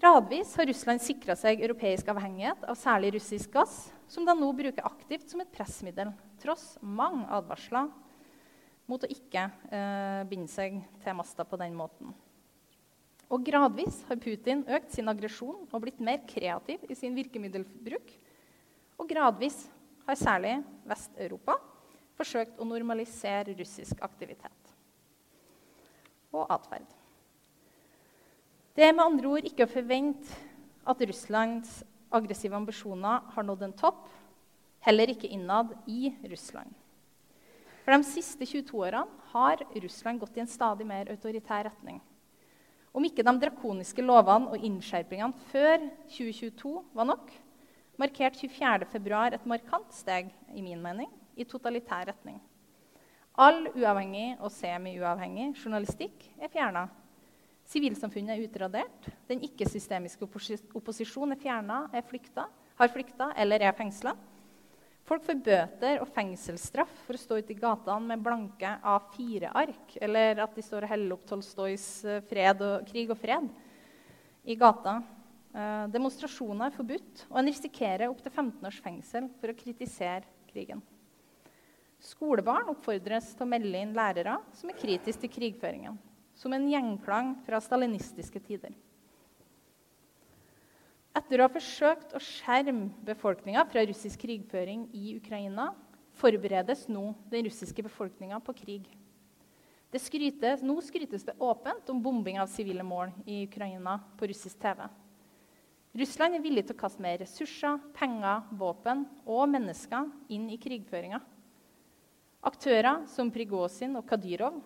Gradvis 0.03 0.57
har 0.59 0.67
Russland 0.67 1.05
sikra 1.05 1.37
seg 1.39 1.63
europeisk 1.63 2.11
avhengighet 2.11 2.65
av 2.67 2.81
særlig 2.81 3.13
russisk 3.15 3.53
gass, 3.55 3.77
som 4.11 4.27
de 4.27 4.35
nå 4.35 4.49
bruker 4.59 4.89
aktivt 4.89 5.31
som 5.31 5.45
et 5.45 5.55
pressmiddel, 5.55 6.11
tross 6.43 6.73
mange 6.83 7.29
advarsler 7.31 7.93
mot 8.91 9.07
å 9.07 9.13
ikke 9.15 9.47
eh, 9.71 10.27
binde 10.27 10.51
seg 10.51 10.83
til 11.05 11.15
masta 11.15 11.47
på 11.47 11.61
den 11.63 11.79
måten. 11.79 12.11
Og 13.33 13.40
gradvis 13.47 14.03
har 14.11 14.21
Putin 14.21 14.61
økt 14.68 14.92
sin 14.92 15.09
aggresjon 15.09 15.62
og 15.64 15.85
blitt 15.85 16.01
mer 16.05 16.21
kreativ 16.29 16.83
i 16.92 16.97
sin 16.99 17.14
virkemiddelbruk. 17.16 18.11
Og 19.01 19.09
gradvis 19.09 19.62
har 20.05 20.18
særlig 20.21 20.59
Vest-Europa 20.88 21.57
forsøkt 22.18 22.61
å 22.61 22.68
normalisere 22.68 23.57
russisk 23.57 24.03
aktivitet 24.05 24.75
og 26.33 26.45
atferd. 26.53 26.87
Det 28.77 28.85
er 28.85 28.95
med 28.97 29.05
andre 29.05 29.33
ord 29.33 29.49
ikke 29.49 29.66
å 29.66 29.73
forvente 29.73 30.37
at 30.88 31.03
Russlands 31.09 31.81
aggressive 32.12 32.57
ambisjoner 32.57 33.33
har 33.33 33.45
nådd 33.45 33.66
en 33.66 33.75
topp, 33.77 34.07
heller 34.85 35.12
ikke 35.12 35.31
innad 35.33 35.75
i 35.88 36.12
Russland. 36.29 36.73
For 37.83 37.97
De 37.97 38.07
siste 38.07 38.47
22 38.47 38.79
årene 38.79 39.29
har 39.33 39.64
Russland 39.83 40.21
gått 40.21 40.37
i 40.37 40.45
en 40.45 40.51
stadig 40.51 40.87
mer 40.87 41.11
autoritær 41.12 41.66
retning. 41.68 42.01
Om 42.92 43.07
ikke 43.09 43.24
de 43.24 43.33
drakoniske 43.40 44.05
lovene 44.05 44.52
og 44.52 44.64
innskjerpingene 44.68 45.46
før 45.48 45.78
2022 46.12 46.72
var 46.92 47.09
nok, 47.09 47.31
markerte 48.00 48.48
24.2 48.52 49.20
et 49.37 49.46
markant 49.48 49.94
steg 49.96 50.28
i 50.52 50.64
min 50.64 50.81
mening, 50.83 51.09
i 51.37 51.46
totalitær 51.48 52.11
retning. 52.11 52.37
All 53.40 53.64
uavhengig 53.72 54.35
og 54.44 54.52
semi-uavhengig 54.52 55.55
journalistikk 55.57 56.26
er 56.37 56.52
fjerna. 56.52 56.85
Sivilsamfunnet 57.72 58.35
er 58.35 58.44
utradert. 58.44 59.09
Den 59.31 59.40
ikke-systemiske 59.46 60.26
opposisjonen 60.76 61.33
er 61.33 61.40
fjerna, 61.40 61.78
har 61.94 62.92
flykta 62.92 63.31
eller 63.40 63.64
er 63.64 63.72
fengsla. 63.78 64.12
Folk 65.12 65.27
får 65.27 65.40
bøter 65.44 65.98
og 66.01 66.09
fengselsstraff 66.09 66.92
for 67.05 67.12
å 67.12 67.20
stå 67.20 67.37
ute 67.42 67.53
i 67.53 67.57
gatene 67.59 68.14
med 68.14 68.22
blanke 68.25 68.70
A4-ark, 68.81 69.98
eller 70.01 70.38
at 70.40 70.55
de 70.57 70.62
står 70.64 70.87
og 70.87 70.88
heller 70.88 71.12
opp 71.18 71.27
Tolstojs 71.29 71.85
fred 72.31 72.62
og, 72.64 72.87
'Krig 72.88 73.12
og 73.12 73.18
fred' 73.20 73.51
i 74.48 74.57
gata. 74.57 74.94
Eh, 75.53 75.85
demonstrasjoner 75.92 76.70
er 76.70 76.77
forbudt, 76.79 77.27
og 77.29 77.42
en 77.42 77.51
risikerer 77.51 78.09
opptil 78.09 78.33
15 78.33 78.70
års 78.70 78.81
fengsel 78.81 79.29
for 79.37 79.53
å 79.53 79.59
kritisere 79.59 80.25
krigen. 80.48 80.81
Skolebarn 82.01 82.72
oppfordres 82.72 83.35
til 83.35 83.44
å 83.44 83.51
melde 83.53 83.85
inn 83.85 83.92
lærere 83.92 84.38
som 84.57 84.72
er 84.72 84.81
kritiske 84.81 85.27
til 85.27 85.35
krigføringen, 85.37 86.01
som 86.33 86.57
en 86.57 86.70
gjengklang 86.72 87.37
fra 87.44 87.61
stalinistiske 87.61 88.40
tider. 88.48 88.72
Etter 91.12 91.42
å 91.42 91.44
ha 91.44 91.53
forsøkt 91.53 92.14
å 92.16 92.20
skjerme 92.25 92.88
befolkninga 93.05 93.66
fra 93.68 93.83
russisk 93.85 94.22
krigføring 94.25 94.87
i 94.96 95.12
Ukraina, 95.18 95.75
forberedes 96.16 96.87
nå 96.88 97.11
den 97.33 97.44
russiske 97.48 97.85
befolkninga 97.85 98.38
på 98.44 98.55
krig. 98.57 98.87
Skrytes, 99.92 100.62
nå 100.64 100.79
skrytes 100.81 101.27
det 101.29 101.35
åpent 101.37 101.90
om 101.92 102.01
bombing 102.01 102.38
av 102.40 102.48
sivile 102.48 102.85
mål 102.87 103.12
i 103.29 103.42
Ukraina 103.44 103.98
på 104.16 104.31
russisk 104.31 104.57
TV. 104.62 104.87
Russland 106.01 106.38
er 106.38 106.40
villig 106.40 106.64
til 106.64 106.72
å 106.72 106.81
kaste 106.81 107.05
mer 107.05 107.18
ressurser, 107.20 107.77
penger, 107.92 108.46
våpen 108.57 109.05
og 109.29 109.44
mennesker 109.53 110.09
inn 110.33 110.46
i 110.48 110.57
krigføringa. 110.57 111.20
Aktører 112.48 113.05
som 113.12 113.29
Prigozjin 113.31 113.98
og 114.01 114.09
Kadyrov, 114.09 114.62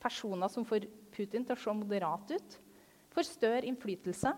personer 0.00 0.48
som 0.48 0.64
får 0.64 0.88
Putin 1.12 1.44
til 1.44 1.52
å 1.52 1.60
se 1.60 1.74
moderat 1.76 2.32
ut, 2.32 2.56
får 3.12 3.28
større 3.28 3.68
innflytelse 3.68 4.32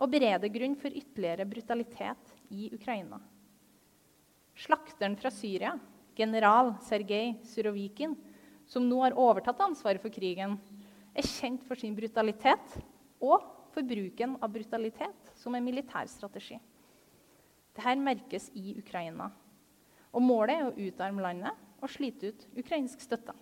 og 0.00 0.08
bereder 0.08 0.48
grunn 0.52 0.76
for 0.80 0.92
ytterligere 0.92 1.46
brutalitet 1.48 2.34
i 2.50 2.70
Ukraina. 2.72 3.20
Slakteren 4.56 5.16
fra 5.20 5.30
Syria, 5.32 5.74
general 6.16 6.74
Sergej 6.84 7.34
Surovikin, 7.44 8.16
som 8.68 8.86
nå 8.88 9.00
har 9.04 9.16
overtatt 9.18 9.60
ansvaret 9.64 10.02
for 10.02 10.12
krigen, 10.12 10.56
er 11.12 11.26
kjent 11.26 11.64
for 11.68 11.78
sin 11.78 11.94
brutalitet 11.96 12.76
og 13.20 13.44
for 13.74 13.86
bruken 13.86 14.36
av 14.40 14.50
brutalitet 14.52 15.32
som 15.38 15.54
en 15.54 15.64
militærstrategi. 15.64 16.58
Dette 17.76 17.96
merkes 18.02 18.48
i 18.58 18.74
Ukraina. 18.78 19.30
Og 20.10 20.24
målet 20.24 20.56
er 20.56 20.68
å 20.68 20.88
utarme 20.88 21.22
landet 21.22 21.54
og 21.80 21.92
slite 21.92 22.32
ut 22.32 22.46
ukrainsk 22.58 23.02
støtte. 23.04 23.34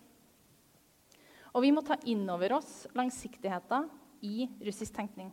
Og 1.57 1.65
vi 1.65 1.73
må 1.73 1.83
ta 1.83 1.97
inn 2.07 2.27
over 2.31 2.59
oss 2.59 2.85
langsiktigheten 2.97 3.89
i 4.23 4.49
russisk 4.61 4.95
tenkning. 4.95 5.33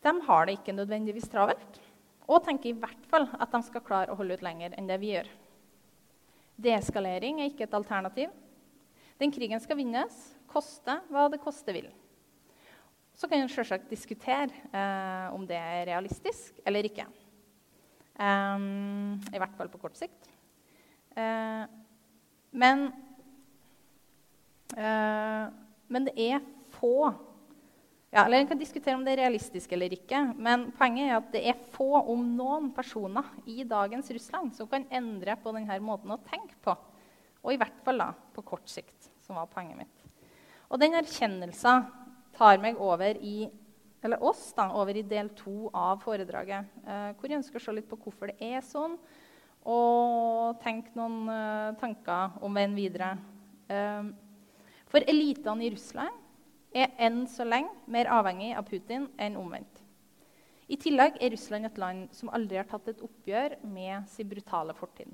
De 0.00 0.12
har 0.26 0.46
det 0.46 0.56
ikke 0.58 0.74
nødvendigvis 0.76 1.28
travelt, 1.28 1.80
og 2.30 2.44
tenker 2.46 2.70
i 2.70 2.78
hvert 2.78 3.06
fall 3.10 3.26
at 3.36 3.52
de 3.52 3.60
skal 3.66 3.84
klare 3.84 4.12
å 4.12 4.18
holde 4.18 4.38
ut 4.38 4.44
lenger 4.44 4.76
enn 4.78 4.88
det 4.88 5.00
vi 5.02 5.14
gjør. 5.14 5.28
Deeskalering 6.60 7.40
er 7.40 7.50
ikke 7.50 7.66
et 7.66 7.76
alternativ. 7.76 8.30
Den 9.20 9.32
krigen 9.32 9.60
skal 9.60 9.78
vinnes, 9.80 10.14
koste 10.48 11.00
hva 11.12 11.26
det 11.32 11.40
koste 11.42 11.74
vil. 11.76 11.88
Så 13.16 13.28
kan 13.28 13.42
en 13.42 13.50
selvsagt 13.52 13.90
diskutere 13.90 14.48
eh, 14.72 15.26
om 15.34 15.44
det 15.48 15.58
er 15.58 15.88
realistisk 15.90 16.56
eller 16.64 16.88
ikke. 16.88 17.04
Um, 18.20 19.16
I 19.32 19.40
hvert 19.40 19.56
fall 19.56 19.70
på 19.72 19.80
kort 19.80 19.96
sikt. 19.96 20.28
Uh, 21.16 21.64
men, 22.52 22.90
uh, 24.76 25.48
men 25.88 26.08
det 26.08 26.14
er 26.20 26.44
få 26.76 27.12
ja, 28.10 28.24
eller 28.24 28.40
En 28.40 28.46
kan 28.50 28.58
diskutere 28.58 28.96
om 28.98 29.04
det 29.06 29.12
er 29.14 29.22
realistisk 29.22 29.70
eller 29.72 29.92
ikke, 29.94 30.18
men 30.34 30.66
poenget 30.74 31.06
er 31.06 31.16
at 31.20 31.28
det 31.30 31.44
er 31.46 31.60
få, 31.76 31.92
om 32.10 32.24
noen, 32.34 32.72
personer 32.74 33.28
i 33.46 33.62
dagens 33.62 34.10
Russland 34.10 34.50
som 34.56 34.66
kan 34.70 34.86
endre 34.90 35.36
på 35.38 35.52
denne 35.54 35.76
måten 35.84 36.10
å 36.10 36.18
tenke 36.26 36.58
på. 36.58 36.74
Og 37.44 37.54
i 37.54 37.60
hvert 37.60 37.78
fall 37.86 38.02
da, 38.02 38.10
på 38.34 38.42
kort 38.42 38.66
sikt, 38.68 39.12
som 39.22 39.38
var 39.38 39.46
poenget 39.52 39.78
mitt. 39.78 40.02
Og 40.70 40.82
den 40.82 40.98
erkjennelsen 40.98 41.86
tar 42.34 42.58
meg 42.62 42.80
over 42.82 43.14
i, 43.22 43.46
eller 44.02 44.22
oss 44.26 44.42
da, 44.58 44.66
over 44.74 44.98
i 44.98 45.06
del 45.06 45.30
to 45.38 45.70
av 45.70 46.02
foredraget, 46.02 46.66
eh, 46.82 47.10
hvor 47.14 47.30
jeg 47.30 47.38
ønsker 47.38 47.62
å 47.62 47.64
se 47.68 47.76
litt 47.78 47.88
på 47.90 47.98
hvorfor 48.02 48.32
det 48.32 48.50
er 48.56 48.64
sånn, 48.66 48.98
og 49.70 50.58
tenke 50.64 50.98
noen 50.98 51.30
eh, 51.30 51.78
tanker 51.78 52.42
om 52.42 52.58
veien 52.58 52.74
videre. 52.74 53.12
Eh, 53.70 54.10
for 54.90 55.06
elitene 55.06 55.68
i 55.68 55.70
Russland 55.76 56.19
er 56.74 56.92
enn 57.02 57.24
så 57.30 57.44
lenge 57.46 57.72
mer 57.90 58.10
avhengig 58.12 58.52
av 58.56 58.66
Putin 58.68 59.08
enn 59.18 59.38
omvendt. 59.40 59.82
I 60.70 60.78
tillegg 60.78 61.16
er 61.18 61.32
Russland 61.34 61.66
et 61.66 61.78
land 61.82 62.12
som 62.14 62.30
aldri 62.30 62.60
har 62.60 62.68
tatt 62.70 62.92
et 62.92 63.02
oppgjør 63.02 63.56
med 63.66 64.06
sin 64.10 64.28
brutale 64.30 64.74
fortid. 64.78 65.10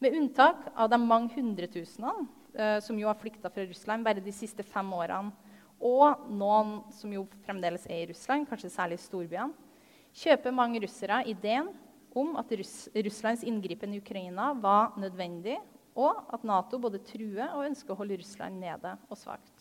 Med 0.00 0.16
unntak 0.16 0.66
av 0.74 0.90
de 0.92 0.98
mange 1.00 1.32
hundretusenene 1.32 2.26
eh, 2.54 2.78
som 2.84 2.98
jo 3.00 3.08
har 3.08 3.16
flykta 3.20 3.52
fra 3.52 3.64
Russland 3.64 4.04
bare 4.04 4.24
de 4.24 4.34
siste 4.36 4.64
fem 4.64 4.92
årene, 4.96 5.32
og 5.80 6.26
noen 6.28 6.82
som 6.92 7.12
jo 7.12 7.24
fremdeles 7.46 7.86
er 7.88 8.02
i 8.02 8.10
Russland, 8.10 8.44
kanskje 8.48 8.68
særlig 8.72 8.98
i 8.98 9.04
storbyene, 9.06 9.68
kjøper 10.12 10.52
mange 10.52 10.82
russere 10.82 11.22
ideen 11.30 11.70
om 12.12 12.34
at 12.36 12.52
Russ 12.58 12.90
Russlands 12.92 13.44
inngripen 13.46 13.94
i 13.94 14.00
Ukraina 14.02 14.50
var 14.60 14.96
nødvendig, 15.00 15.56
og 15.96 16.20
at 16.34 16.44
Nato 16.44 16.78
både 16.82 17.00
truer 17.06 17.54
og 17.54 17.64
ønsker 17.70 17.94
å 17.94 18.00
holde 18.02 18.20
Russland 18.20 18.60
nede 18.60 18.96
og 19.08 19.18
svakt. 19.18 19.59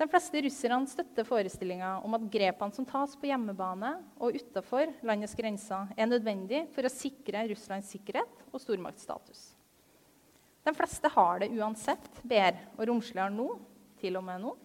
De 0.00 0.06
fleste 0.08 0.40
russerne 0.40 0.88
støtter 0.88 1.26
forestillinga 1.28 1.98
om 2.00 2.14
at 2.16 2.22
grepene 2.32 2.72
som 2.72 2.86
tas 2.88 3.12
på 3.20 3.28
hjemmebane 3.28 3.90
og 4.16 4.32
utafor 4.32 4.88
landets 5.04 5.36
grenser, 5.36 5.90
er 5.92 6.08
nødvendig 6.08 6.62
for 6.72 6.88
å 6.88 6.92
sikre 6.92 7.42
Russlands 7.50 7.90
sikkerhet 7.92 8.46
og 8.48 8.62
stormaktsstatus. 8.64 9.42
De 10.64 10.72
fleste 10.76 11.12
har 11.12 11.42
det 11.42 11.50
uansett 11.52 12.08
bedre 12.24 12.64
og 12.78 12.88
romsligere 12.88 13.28
nå, 13.34 13.50
til 14.00 14.16
og 14.16 14.24
med 14.24 14.40
nå, 14.40 14.56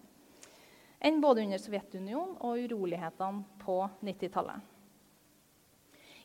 enn 1.04 1.20
både 1.20 1.44
under 1.44 1.60
Sovjetunionen 1.60 2.38
og 2.40 2.64
urolighetene 2.64 3.60
på 3.60 3.82
90-tallet. 4.08 4.72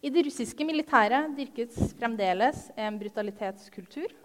I 0.01 0.09
det 0.09 0.23
russiske 0.23 0.65
militæret 0.65 1.35
dyrkes 1.35 1.97
fremdeles 1.99 2.69
en 2.79 2.95
brutalitetskultur 3.01 4.15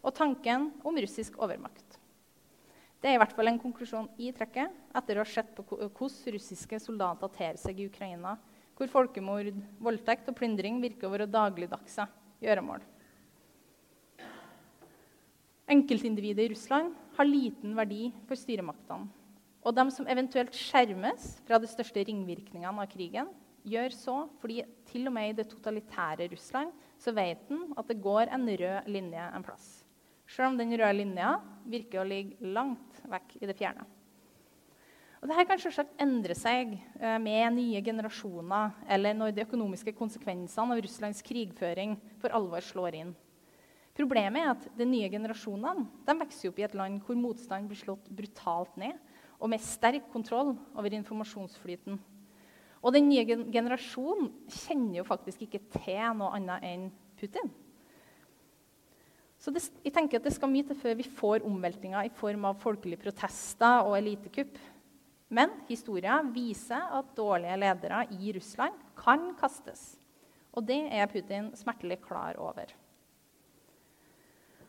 og 0.00 0.14
tanken 0.16 0.70
om 0.88 0.96
russisk 1.04 1.36
overmakt. 1.36 2.00
Det 3.02 3.10
er 3.10 3.16
i 3.16 3.18
hvert 3.18 3.34
fall 3.34 3.50
en 3.50 3.58
konklusjon 3.58 4.06
i 4.22 4.28
trekket 4.30 4.70
etter 4.94 5.18
å 5.18 5.24
ha 5.24 5.26
sett 5.28 5.48
på 5.56 5.64
hvordan 5.66 6.36
russiske 6.36 6.78
soldater 6.78 7.32
ter 7.34 7.58
seg 7.58 7.80
i 7.82 7.88
Ukraina, 7.90 8.36
hvor 8.78 8.90
folkemord, 8.92 9.50
voldtekt 9.82 10.30
og 10.30 10.38
plyndring 10.38 10.78
virker 10.82 11.08
å 11.08 11.12
være 11.16 11.26
dagligdagse 11.30 12.06
gjøremål. 12.46 12.86
Enkeltindividet 15.72 16.46
i 16.46 16.52
Russland 16.54 16.94
har 17.18 17.26
liten 17.26 17.74
verdi 17.74 18.12
for 18.28 18.38
styremaktene. 18.38 19.10
Og 19.62 19.74
de 19.74 19.84
som 19.94 20.08
eventuelt 20.10 20.54
skjermes 20.58 21.36
fra 21.46 21.58
de 21.62 21.70
største 21.70 22.02
ringvirkningene 22.06 22.82
av 22.82 22.90
krigen, 22.90 23.28
gjør 23.62 23.94
så 23.94 24.16
fordi 24.42 24.62
til 24.90 25.06
og 25.06 25.14
med 25.14 25.30
i 25.30 25.36
det 25.38 25.50
totalitære 25.50 26.30
Russland 26.32 26.70
så 27.02 27.14
vet 27.14 27.50
en 27.50 27.70
at 27.78 27.86
det 27.90 28.02
går 28.02 28.30
en 28.30 28.46
rød 28.46 28.90
linje 28.90 29.26
en 29.26 29.46
plass. 29.46 29.81
Selv 30.32 30.52
om 30.52 30.56
den 30.56 30.72
røde 30.72 30.94
linja 30.96 31.34
virker 31.68 32.00
å 32.00 32.08
ligge 32.08 32.52
langt 32.54 33.02
vekk 33.10 33.34
i 33.42 33.48
det 33.50 33.56
fjerne. 33.58 33.84
Og 35.22 35.28
Dette 35.30 35.44
kan 35.46 35.60
selvsagt 35.60 36.00
endre 36.02 36.34
seg 36.34 36.72
eh, 36.74 37.18
med 37.22 37.54
nye 37.54 37.82
generasjoner 37.84 38.72
eller 38.90 39.14
når 39.14 39.34
de 39.36 39.44
økonomiske 39.44 39.92
konsekvensene 39.94 40.74
av 40.74 40.80
Russlands 40.82 41.20
krigføring 41.22 41.94
for 42.22 42.34
alvor 42.34 42.64
slår 42.64 42.96
inn. 43.02 43.12
Problemet 43.94 44.40
er 44.40 44.50
at 44.54 44.64
de 44.78 44.86
nye 44.88 45.10
generasjonene 45.12 45.84
de 46.08 46.16
vokser 46.24 46.50
opp 46.50 46.58
i 46.58 46.64
et 46.66 46.74
land 46.80 47.02
hvor 47.04 47.18
motstand 47.20 47.68
blir 47.68 47.78
slått 47.78 48.08
brutalt 48.08 48.74
ned, 48.80 48.96
og 49.36 49.52
med 49.52 49.62
sterk 49.62 50.08
kontroll 50.10 50.54
over 50.72 50.96
informasjonsflyten. 50.96 52.00
Og 52.82 52.94
den 52.96 53.10
nye 53.10 53.26
generasjonen 53.52 54.32
kjenner 54.48 55.02
jo 55.02 55.06
faktisk 55.06 55.44
ikke 55.44 55.60
til 55.76 56.16
noe 56.18 56.32
annet 56.38 56.66
enn 56.66 56.88
Putin. 57.20 57.52
Så 59.42 59.50
det, 59.50 59.64
jeg 59.82 59.94
tenker 59.94 60.20
at 60.20 60.26
det 60.28 60.34
skal 60.36 60.50
mye 60.52 60.66
til 60.68 60.78
før 60.78 60.94
vi 61.00 61.06
får 61.18 61.46
omveltninger 61.48 62.06
i 62.06 62.12
form 62.14 62.44
av 62.46 62.60
folkelige 62.62 63.02
protester 63.02 63.88
og 63.88 63.96
elitekupp. 63.98 64.60
Men 65.32 65.56
historien 65.66 66.28
viser 66.34 66.92
at 66.94 67.10
dårlige 67.16 67.56
ledere 67.58 68.04
i 68.20 68.34
Russland 68.36 68.76
kan 68.98 69.32
kastes. 69.40 69.96
Og 70.54 70.62
det 70.68 70.78
er 70.92 71.10
Putin 71.10 71.50
smertelig 71.58 71.98
klar 72.04 72.38
over. 72.38 72.70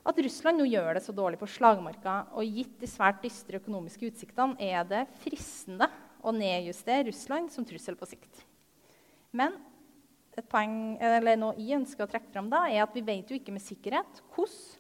At 0.04 0.20
Russland 0.20 0.60
nå 0.60 0.66
gjør 0.68 0.98
det 0.98 1.04
så 1.06 1.14
dårlig 1.16 1.38
på 1.40 1.48
slagmarka, 1.48 2.16
og 2.36 2.48
gitt 2.48 2.74
de 2.82 2.90
svært 2.90 3.22
dystre 3.24 3.62
økonomiske 3.62 4.10
utsiktene, 4.10 4.58
er 4.60 4.84
det 4.88 5.04
fristende 5.22 5.88
å 6.24 6.34
nedjustere 6.36 7.08
Russland 7.12 7.52
som 7.54 7.68
trussel 7.68 7.96
på 8.00 8.10
sikt. 8.10 8.42
Men 9.32 9.56
et 10.38 10.50
poeng, 10.50 10.96
eller 11.02 11.38
noe 11.38 11.58
jeg 11.60 11.78
ønsker 11.78 12.06
å 12.06 12.10
trekke 12.10 12.32
fram 12.34 12.50
da, 12.52 12.66
er 12.70 12.84
at 12.86 12.96
vi 12.96 13.06
vet 13.06 13.30
jo 13.30 13.38
ikke 13.38 13.54
med 13.54 13.64
sikkerhet 13.64 14.22
hvordan 14.34 14.80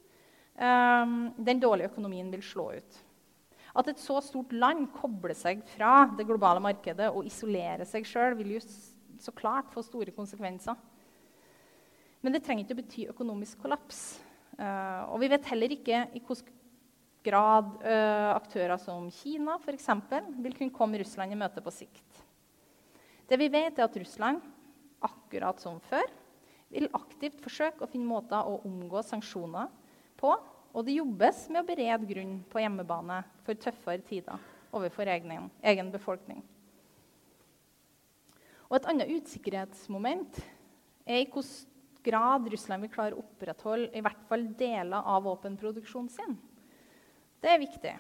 um, 0.58 1.18
den 1.38 1.62
dårlige 1.62 1.92
økonomien 1.92 2.32
vil 2.34 2.44
slå 2.46 2.72
ut. 2.78 2.98
At 3.74 3.89
et 3.89 4.02
så 4.02 4.20
stort 4.22 4.54
land 4.54 4.88
kobler 4.94 5.34
seg 5.38 5.63
fra 5.74 6.04
det 6.18 6.28
globale 6.30 6.62
markedet 6.62 7.10
og 7.10 7.26
isolerer 7.30 7.86
seg 7.89 8.06
sjøl, 8.06 8.38
vil 8.38 8.56
jo 8.58 8.63
så 8.63 9.34
klart 9.34 9.72
få 9.74 9.82
store 9.86 10.13
konsekvenser. 10.13 10.78
Men 12.24 12.36
det 12.36 12.44
trenger 12.46 12.66
ikke 12.66 12.78
å 12.78 12.82
bety 12.82 13.08
økonomisk 13.12 13.63
kollaps. 13.63 14.04
Uh, 14.58 15.10
og 15.10 15.18
vi 15.24 15.32
vet 15.34 15.50
heller 15.50 15.74
ikke 15.74 16.04
i 16.13 16.22
hvilken 16.22 16.60
grad 17.24 17.70
uh, 17.82 18.34
aktører 18.36 18.78
som 18.82 19.08
Kina 19.16 19.56
eksempel, 19.72 20.28
vil 20.44 20.56
kunne 20.58 20.76
komme 20.76 21.00
Russland 21.02 21.34
i 21.34 21.39
møte 21.39 21.63
på 21.63 21.74
sikt. 21.74 22.22
Det 23.30 23.39
vi 23.39 23.48
vet, 23.50 23.80
er 23.80 23.88
at 23.88 23.98
Russland, 23.98 24.44
akkurat 25.06 25.60
som 25.62 25.80
før, 25.89 26.08
vil 26.74 26.89
aktivt 26.98 27.42
forsøke 27.44 27.86
å 27.86 27.89
finne 27.89 28.10
måter 28.10 28.48
å 28.50 28.62
omgå 28.66 29.04
sanksjoner 29.06 29.70
på. 30.20 30.34
Og 30.74 30.88
det 30.88 30.96
jobbes 30.98 31.46
med 31.54 31.62
å 31.62 31.68
berede 31.68 32.10
grunn 32.10 32.39
på 32.50 32.63
hjemmebane 32.63 33.20
for 33.46 33.60
tøffere 33.62 34.02
tider 34.08 34.42
overfor 34.74 35.10
egen, 35.13 35.52
egen 35.62 35.92
befolkning. 35.94 36.42
Og 38.72 38.80
Et 38.80 38.88
annet 38.89 39.12
usikkerhetsmoment 39.13 40.39
er 41.06 41.22
i 41.22 41.28
hvilken 41.28 41.70
grad 42.04 42.48
Russland 42.50 42.84
vil 42.84 42.92
klare 42.92 43.16
å 43.16 43.22
opprettholde 43.22 43.94
i 43.94 44.02
hvert 44.02 44.26
fall 44.28 44.48
deler 44.58 45.06
av 45.06 45.22
våpenproduksjonen 45.28 46.10
sin. 46.10 46.34
Det 47.38 47.52
er 47.54 47.62
viktig. 47.62 47.94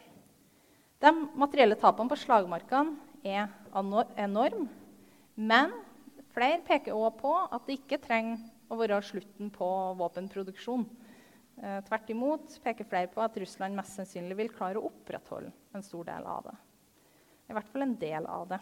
De 1.03 1.11
materielle 1.37 1.77
tapene 1.77 2.09
på 2.09 2.17
slagmarkene 2.19 2.97
er 3.23 3.51
enorme. 4.17 4.65
Men 5.35 5.71
flere 6.33 6.59
peker 6.65 6.95
også 6.97 7.15
på 7.21 7.33
at 7.45 7.65
det 7.67 7.79
ikke 7.79 8.01
trenger 8.03 8.41
å 8.71 8.77
være 8.79 9.01
slutten 9.05 9.51
på 9.53 9.69
våpenproduksjon. 9.99 10.85
Eh, 11.61 11.79
tvert 11.85 12.09
imot 12.09 12.55
peker 12.63 12.87
flere 12.89 13.11
på 13.13 13.21
at 13.21 13.35
Russland 13.37 13.77
mest 13.77 13.97
sannsynlig 13.99 14.37
vil 14.39 14.53
klare 14.53 14.81
å 14.81 14.87
opprettholde 14.89 15.51
en 15.75 15.85
stor 15.85 16.07
del 16.09 16.25
av 16.25 16.47
det. 16.49 16.55
I 17.49 17.57
hvert 17.57 17.69
fall 17.69 17.85
en 17.85 17.99
del 17.99 18.25
av 18.25 18.47
det. 18.55 18.61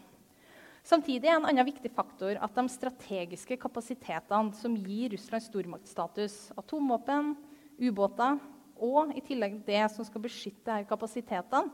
Samtidig 0.84 1.30
er 1.30 1.38
en 1.38 1.46
annen 1.46 1.68
viktig 1.68 1.92
faktor 1.94 2.40
at 2.42 2.56
de 2.58 2.64
strategiske 2.74 3.58
kapasitetene 3.62 4.56
som 4.58 4.76
gir 4.76 5.14
Russland 5.14 5.46
stormaktstatus, 5.46 6.38
atomvåpen, 6.58 7.36
ubåter 7.82 8.40
og 8.82 9.14
i 9.14 9.22
tillegg 9.24 9.60
det 9.68 9.84
som 9.94 10.06
skal 10.08 10.24
beskytte 10.26 10.74
disse 10.74 10.90
kapasitetene, 10.90 11.70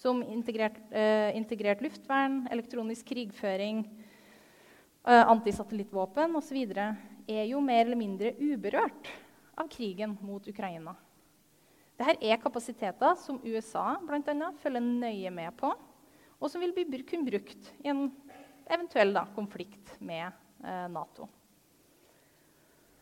som 0.00 0.22
integrert, 0.22 0.78
eh, 0.92 1.36
integrert 1.36 1.82
luftvern, 1.84 2.46
elektronisk 2.52 3.04
krigføring, 3.10 3.82
antisatellittvåpen 5.04 6.36
osv., 6.36 6.58
er 7.30 7.44
jo 7.46 7.60
mer 7.62 7.84
eller 7.84 7.98
mindre 7.98 8.34
uberørt 8.40 9.08
av 9.60 9.68
krigen 9.70 10.16
mot 10.24 10.46
Ukraina. 10.50 10.96
Dette 12.00 12.16
er 12.24 12.40
kapasiteter 12.40 13.16
som 13.20 13.40
USA 13.44 13.98
annet, 14.00 14.60
følger 14.62 14.80
nøye 14.80 15.30
med 15.30 15.52
på, 15.60 15.72
og 16.40 16.48
som 16.48 16.62
vil 16.64 16.72
bli 16.72 17.02
kun 17.04 17.26
brukt 17.26 17.68
i 17.84 17.90
en 17.92 18.08
eventuell 18.70 19.12
da, 19.12 19.26
konflikt 19.34 19.92
med 20.00 20.30
eh, 20.64 20.86
Nato. 20.88 21.28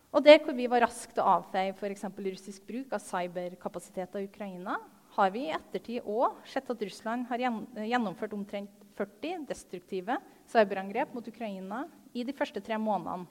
Og 0.09 0.25
der 0.25 0.41
hvor 0.43 0.57
vi 0.57 0.67
var 0.71 0.83
raskt 0.87 1.13
til 1.15 1.23
å 1.23 1.37
avfeie 1.39 1.75
f.eks. 1.77 2.07
russisk 2.09 2.65
bruk 2.67 2.95
av 2.97 3.05
cyberkapasiteter 3.05 4.25
i 4.25 4.31
Ukraina, 4.31 4.79
har 5.19 5.33
vi 5.35 5.49
i 5.49 5.55
ettertid 5.55 6.07
òg 6.07 6.39
sett 6.47 6.69
at 6.71 6.83
Russland 6.87 7.27
har 7.27 7.43
gjennomført 7.43 8.37
omtrent 8.37 8.85
40 8.99 9.49
destruktive 9.49 10.15
cyberangrep 10.51 11.11
mot 11.15 11.27
Ukraina 11.27 11.85
i 12.15 12.23
de 12.27 12.35
første 12.35 12.63
tre 12.63 12.79
månedene 12.79 13.27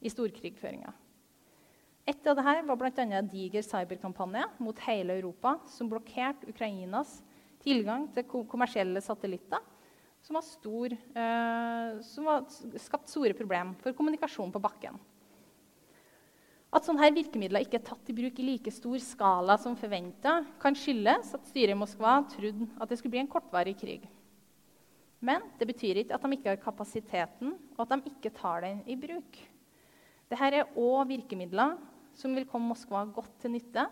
i 0.00 0.10
storkrigføringa. 0.10 0.92
Et 2.08 2.26
av 2.26 2.38
dette 2.38 2.62
var 2.66 2.78
bl.a. 2.80 2.90
en 3.04 3.28
diger 3.30 3.62
cyberkampanje 3.62 4.46
mot 4.58 4.78
hele 4.88 5.18
Europa 5.20 5.58
som 5.70 5.90
blokkerte 5.90 6.48
Ukrainas 6.50 7.20
tilgang 7.62 8.08
til 8.14 8.26
kommersielle 8.50 9.02
satellitter 9.04 9.62
som 10.24 10.40
stor, 10.44 10.92
eh, 10.92 12.00
som 12.04 12.26
har 12.26 12.44
skapt 12.80 13.08
store 13.08 13.36
problemer 13.36 13.78
for 13.80 13.94
kommunikasjon 13.96 14.52
på 14.52 14.62
bakken. 14.62 14.98
At 16.70 16.86
sånne 16.86 17.08
virkemidler 17.16 17.64
ikke 17.64 17.80
er 17.80 17.86
tatt 17.88 18.10
i 18.12 18.14
bruk 18.14 18.36
i 18.38 18.46
like 18.46 18.70
stor 18.70 19.00
skala 19.02 19.56
som 19.58 19.74
forventa, 19.78 20.36
kan 20.62 20.76
skyldes 20.78 21.32
at 21.34 21.48
styret 21.50 21.74
i 21.74 21.78
Moskva 21.78 22.20
trodde 22.30 22.68
at 22.78 22.90
det 22.90 23.00
skulle 23.00 23.16
bli 23.16 23.22
en 23.24 23.30
kortvarig 23.30 23.74
krig. 23.80 24.04
Men 25.20 25.42
det 25.58 25.66
betyr 25.68 25.98
ikke 26.00 26.14
at 26.16 26.22
de 26.24 26.36
ikke 26.36 26.52
har 26.52 26.60
kapasiteten, 26.62 27.56
og 27.76 27.82
at 27.84 27.96
de 27.96 28.12
ikke 28.12 28.32
tar 28.38 28.62
den 28.64 28.84
i 28.86 28.96
bruk. 28.96 29.40
Dette 30.30 30.46
er 30.46 30.78
òg 30.78 31.10
virkemidler 31.10 31.74
som 32.16 32.38
vil 32.38 32.46
komme 32.48 32.70
Moskva 32.70 33.02
godt 33.10 33.34
til 33.42 33.56
nytte 33.56 33.88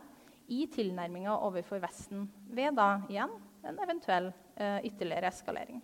i 0.48 0.62
tilnærminga 0.70 1.34
overfor 1.34 1.82
Vesten 1.82 2.28
ved 2.54 2.78
da 2.78 3.00
igjen 3.10 3.34
en 3.66 3.82
eventuell 3.82 4.30
eh, 4.54 4.86
ytterligere 4.86 5.32
eskalering. 5.32 5.82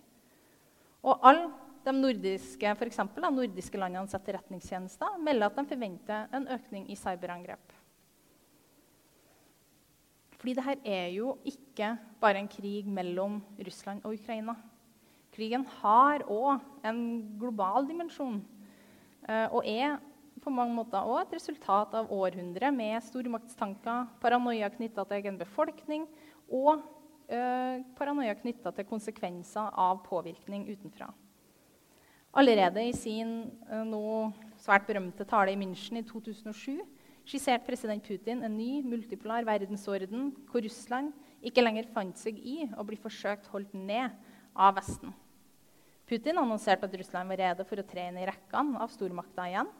Og 1.05 1.19
alle 1.27 1.51
de 1.85 1.93
nordiske, 1.93 2.75
for 2.79 2.89
eksempel, 2.89 3.25
de 3.25 3.31
nordiske 3.33 3.79
landenes 3.79 4.15
etterretningstjenester 4.17 5.19
melder 5.21 5.51
at 5.51 5.59
de 5.59 5.67
forventer 5.69 6.31
en 6.33 6.47
økning 6.55 6.87
i 6.89 6.97
cyberangrep. 6.97 7.75
Fordi 10.39 10.55
dette 10.57 10.93
er 10.93 11.11
jo 11.15 11.35
ikke 11.47 11.95
bare 12.21 12.41
en 12.41 12.49
krig 12.49 12.89
mellom 12.89 13.39
Russland 13.65 14.03
og 14.05 14.17
Ukraina. 14.17 14.57
Krigen 15.33 15.65
har 15.81 16.25
òg 16.31 16.61
en 16.85 16.99
global 17.39 17.87
dimensjon 17.89 18.37
eh, 19.27 19.47
og 19.49 19.65
er 19.65 19.97
på 20.43 20.53
mange 20.53 20.75
måter 20.77 21.01
òg 21.01 21.23
et 21.23 21.35
resultat 21.37 21.95
av 21.97 22.11
århundrer 22.13 22.73
med 22.75 23.01
stormaktstanker, 23.03 24.05
paranoia 24.21 24.69
knytta 24.73 25.05
til 25.05 25.17
egen 25.17 25.39
befolkning 25.39 26.05
og 26.53 26.85
eh, 27.27 27.81
paranoia 27.97 28.37
knytta 28.37 28.73
til 28.75 28.89
konsekvenser 28.89 29.73
av 29.73 30.03
påvirkning 30.05 30.67
utenfra. 30.69 31.09
Allerede 32.35 32.83
i 32.83 32.91
sin 32.91 33.29
eh, 33.71 33.83
nå 33.87 34.31
svært 34.59 34.83
berømte 34.89 35.23
tale 35.27 35.53
i 35.53 35.59
München 35.59 36.01
i 36.01 36.03
2007 36.03 36.81
skisserte 37.25 37.63
president 37.65 38.03
Putin 38.03 38.43
en 38.43 38.57
ny 38.57 38.81
multipolar 38.85 39.45
verdensorden 39.47 40.33
hvor 40.49 40.63
Russland 40.65 41.13
ikke 41.45 41.63
lenger 41.63 41.87
fant 41.93 42.19
seg 42.19 42.41
i 42.43 42.65
å 42.75 42.83
bli 42.83 42.99
forsøkt 42.99 43.47
holdt 43.53 43.71
ned 43.77 44.11
av 44.51 44.75
Vesten. 44.75 45.13
Putin 46.05 46.37
annonserte 46.41 46.85
at 46.85 46.97
Russland 46.99 47.31
var 47.31 47.39
rede 47.39 47.65
for 47.65 47.81
å 47.81 47.87
tre 47.87 48.09
inn 48.09 48.19
i 48.19 48.27
rekkene 48.27 48.83
av 48.83 48.91
stormakter 48.93 49.53
igjen. 49.53 49.71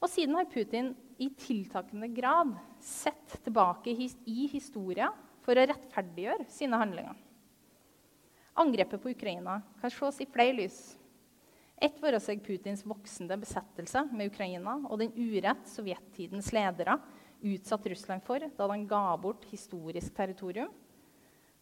Og 0.00 0.08
siden 0.08 0.38
har 0.38 0.48
Putin 0.48 0.94
i 1.20 1.28
tiltakende 1.36 2.08
grad 2.14 2.54
sett 2.80 3.36
tilbake 3.42 3.92
i 3.92 4.46
historien 4.54 5.18
for 5.44 5.58
å 5.58 5.66
rettferdiggjøre 5.66 6.46
sine 6.48 6.78
handlinger. 6.80 7.18
Angrepet 8.60 9.02
på 9.02 9.12
Ukraina 9.12 9.60
kan 9.82 9.92
ses 9.92 10.22
i 10.22 10.30
flere 10.30 10.56
lys. 10.56 10.80
Ett 11.80 11.96
var 12.02 12.12
å 12.12 12.20
seg 12.20 12.42
Putins 12.44 12.82
voksende 12.84 13.38
besettelse 13.40 14.02
med 14.12 14.28
Ukraina 14.28 14.74
og 14.84 14.98
den 15.00 15.14
urett 15.16 15.64
sovjettidens 15.70 16.50
ledere 16.52 16.98
utsatte 17.40 17.88
Russland 17.88 18.24
for 18.26 18.44
da 18.44 18.66
de 18.68 18.76
ga 18.88 19.04
bort 19.16 19.46
historisk 19.48 20.12
territorium. 20.16 20.68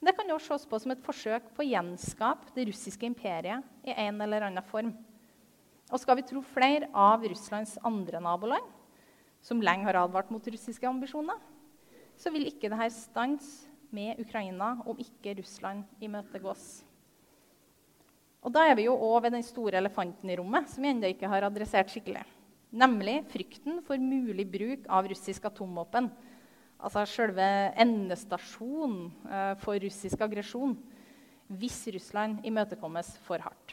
Det 0.02 0.14
kan 0.18 0.30
også 0.34 0.56
ses 0.56 0.66
på 0.70 0.78
som 0.82 0.94
et 0.94 1.04
forsøk 1.06 1.52
på 1.54 1.62
å 1.62 1.68
gjenskape 1.68 2.50
det 2.54 2.66
russiske 2.66 3.06
imperiet 3.06 3.62
i 3.86 3.94
en 3.94 4.18
eller 4.26 4.48
annen 4.48 4.66
form. 4.66 4.90
Og 5.88 6.02
skal 6.02 6.18
vi 6.18 6.26
tro 6.26 6.42
flere 6.42 6.90
av 6.90 7.22
Russlands 7.22 7.76
andre 7.86 8.18
naboland, 8.22 8.66
som 9.42 9.62
lenge 9.62 9.86
har 9.86 10.02
advart 10.02 10.34
mot 10.34 10.50
russiske 10.50 10.86
ambisjoner, 10.86 11.38
så 12.18 12.34
vil 12.34 12.50
ikke 12.50 12.70
dette 12.70 12.90
stanse 12.94 13.70
med 13.94 14.18
Ukraina 14.18 14.74
om 14.82 14.98
ikke 14.98 15.38
Russland 15.38 15.86
imøtegås. 16.02 16.87
Og 18.44 18.54
da 18.54 18.64
er 18.68 18.76
vi 18.78 18.86
jo 18.86 18.94
òg 18.94 19.24
ved 19.24 19.34
den 19.34 19.44
store 19.46 19.80
elefanten 19.80 20.30
i 20.30 20.36
rommet, 20.38 20.68
som 20.70 20.84
vi 20.84 20.92
ennå 20.92 21.10
ikke 21.10 21.30
har 21.30 21.46
adressert 21.48 21.90
skikkelig. 21.90 22.22
Nemlig 22.70 23.22
frykten 23.32 23.80
for 23.86 24.00
mulig 24.00 24.44
bruk 24.52 24.86
av 24.92 25.08
russisk 25.10 25.48
atomvåpen. 25.48 26.10
Altså 26.78 27.02
selve 27.10 27.46
endestasjonen 27.80 29.08
eh, 29.26 29.54
for 29.62 29.80
russisk 29.82 30.20
aggresjon 30.22 30.76
hvis 31.48 31.80
Russland 31.94 32.44
imøtekommes 32.46 33.14
for 33.24 33.40
hardt. 33.42 33.72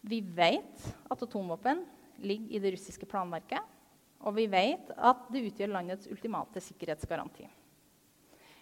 Vi 0.00 0.22
vet 0.24 0.86
at 1.12 1.22
atomvåpen 1.22 1.84
ligger 2.24 2.56
i 2.56 2.62
det 2.62 2.72
russiske 2.74 3.06
planverket. 3.06 3.60
Og 4.24 4.34
vi 4.36 4.46
vet 4.52 4.90
at 4.96 5.28
det 5.32 5.44
utgjør 5.48 5.74
landets 5.76 6.08
ultimate 6.10 6.60
sikkerhetsgaranti. 6.60 7.46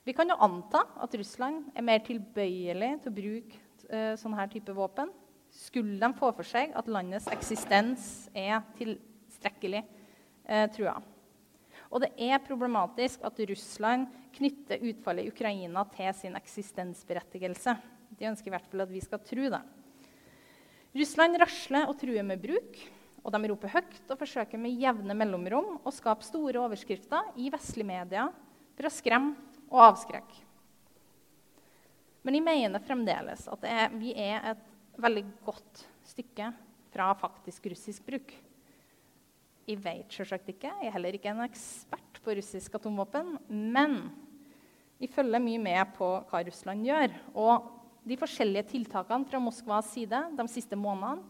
Vi 0.08 0.14
kan 0.16 0.30
jo 0.30 0.38
anta 0.40 0.86
at 1.04 1.14
Russland 1.20 1.66
er 1.76 1.84
mer 1.84 1.98
tilbøyelig 2.00 2.94
til 3.02 3.10
å 3.10 3.16
bruke 3.16 3.58
uh, 3.92 4.14
sånne 4.16 4.38
her 4.38 4.48
type 4.48 4.72
våpen. 4.72 5.10
Skulle 5.52 5.98
de 6.00 6.08
få 6.16 6.30
for 6.32 6.48
seg 6.48 6.72
at 6.80 6.86
landets 6.88 7.26
eksistens 7.28 8.06
er 8.32 8.62
tilstrekkelig 8.78 9.82
uh, 9.84 10.64
trua. 10.72 10.94
Og 11.92 12.00
det 12.00 12.08
er 12.24 12.40
problematisk 12.40 13.20
at 13.28 13.42
Russland 13.50 14.06
knytter 14.38 14.80
utfallet 14.88 15.26
i 15.26 15.32
Ukraina 15.34 15.82
til 15.92 16.08
sin 16.16 16.38
eksistensberettigelse. 16.40 17.74
De 18.16 18.30
ønsker 18.30 18.48
i 18.48 18.54
hvert 18.54 18.70
fall 18.72 18.86
at 18.86 18.94
vi 18.94 19.02
skal 19.04 19.20
tro 19.26 19.50
det. 19.52 19.60
Russland 20.96 21.36
rasler 21.42 21.84
og 21.84 21.98
truer 22.00 22.24
med 22.24 22.40
bruk. 22.46 22.80
Og 23.20 23.34
de 23.34 23.52
roper 23.52 23.74
høyt 23.74 24.08
og 24.08 24.22
forsøker 24.22 24.62
med 24.62 24.80
jevne 24.80 25.12
mellomrom 25.20 25.74
å 25.84 25.92
skape 25.92 26.24
store 26.24 26.64
overskrifter 26.64 27.34
i 27.36 27.52
vestlige 27.52 27.90
medier 27.90 28.32
for 28.72 28.88
å 28.88 28.94
skremme 28.94 29.47
og 29.70 29.82
avskrekk. 29.90 30.36
Men 32.26 32.36
jeg 32.36 32.44
mener 32.44 32.84
fremdeles 32.84 33.46
at 33.48 33.64
er, 33.68 33.94
vi 33.96 34.12
er 34.12 34.52
et 34.52 34.64
veldig 35.00 35.24
godt 35.46 35.84
stykke 36.08 36.50
fra 36.92 37.12
faktisk 37.16 37.70
russisk 37.72 38.04
bruk. 38.08 38.34
Jeg 39.68 39.80
vet 39.84 40.12
selvsagt 40.12 40.48
ikke, 40.48 40.70
jeg 40.80 40.88
er 40.88 40.94
heller 40.94 41.16
ikke 41.16 41.30
en 41.32 41.44
ekspert 41.44 42.20
på 42.24 42.36
russisk 42.38 42.78
atomvåpen. 42.78 43.34
Men 43.48 43.98
jeg 44.98 45.12
følger 45.12 45.44
mye 45.44 45.60
med 45.62 45.92
på 45.96 46.06
hva 46.30 46.40
Russland 46.46 46.86
gjør. 46.88 47.12
Og 47.38 47.68
de 48.08 48.16
forskjellige 48.18 48.70
tiltakene 48.72 49.28
fra 49.28 49.40
Moskvas 49.42 49.92
side 49.92 50.22
de 50.36 50.46
siste 50.50 50.76
månedene, 50.78 51.22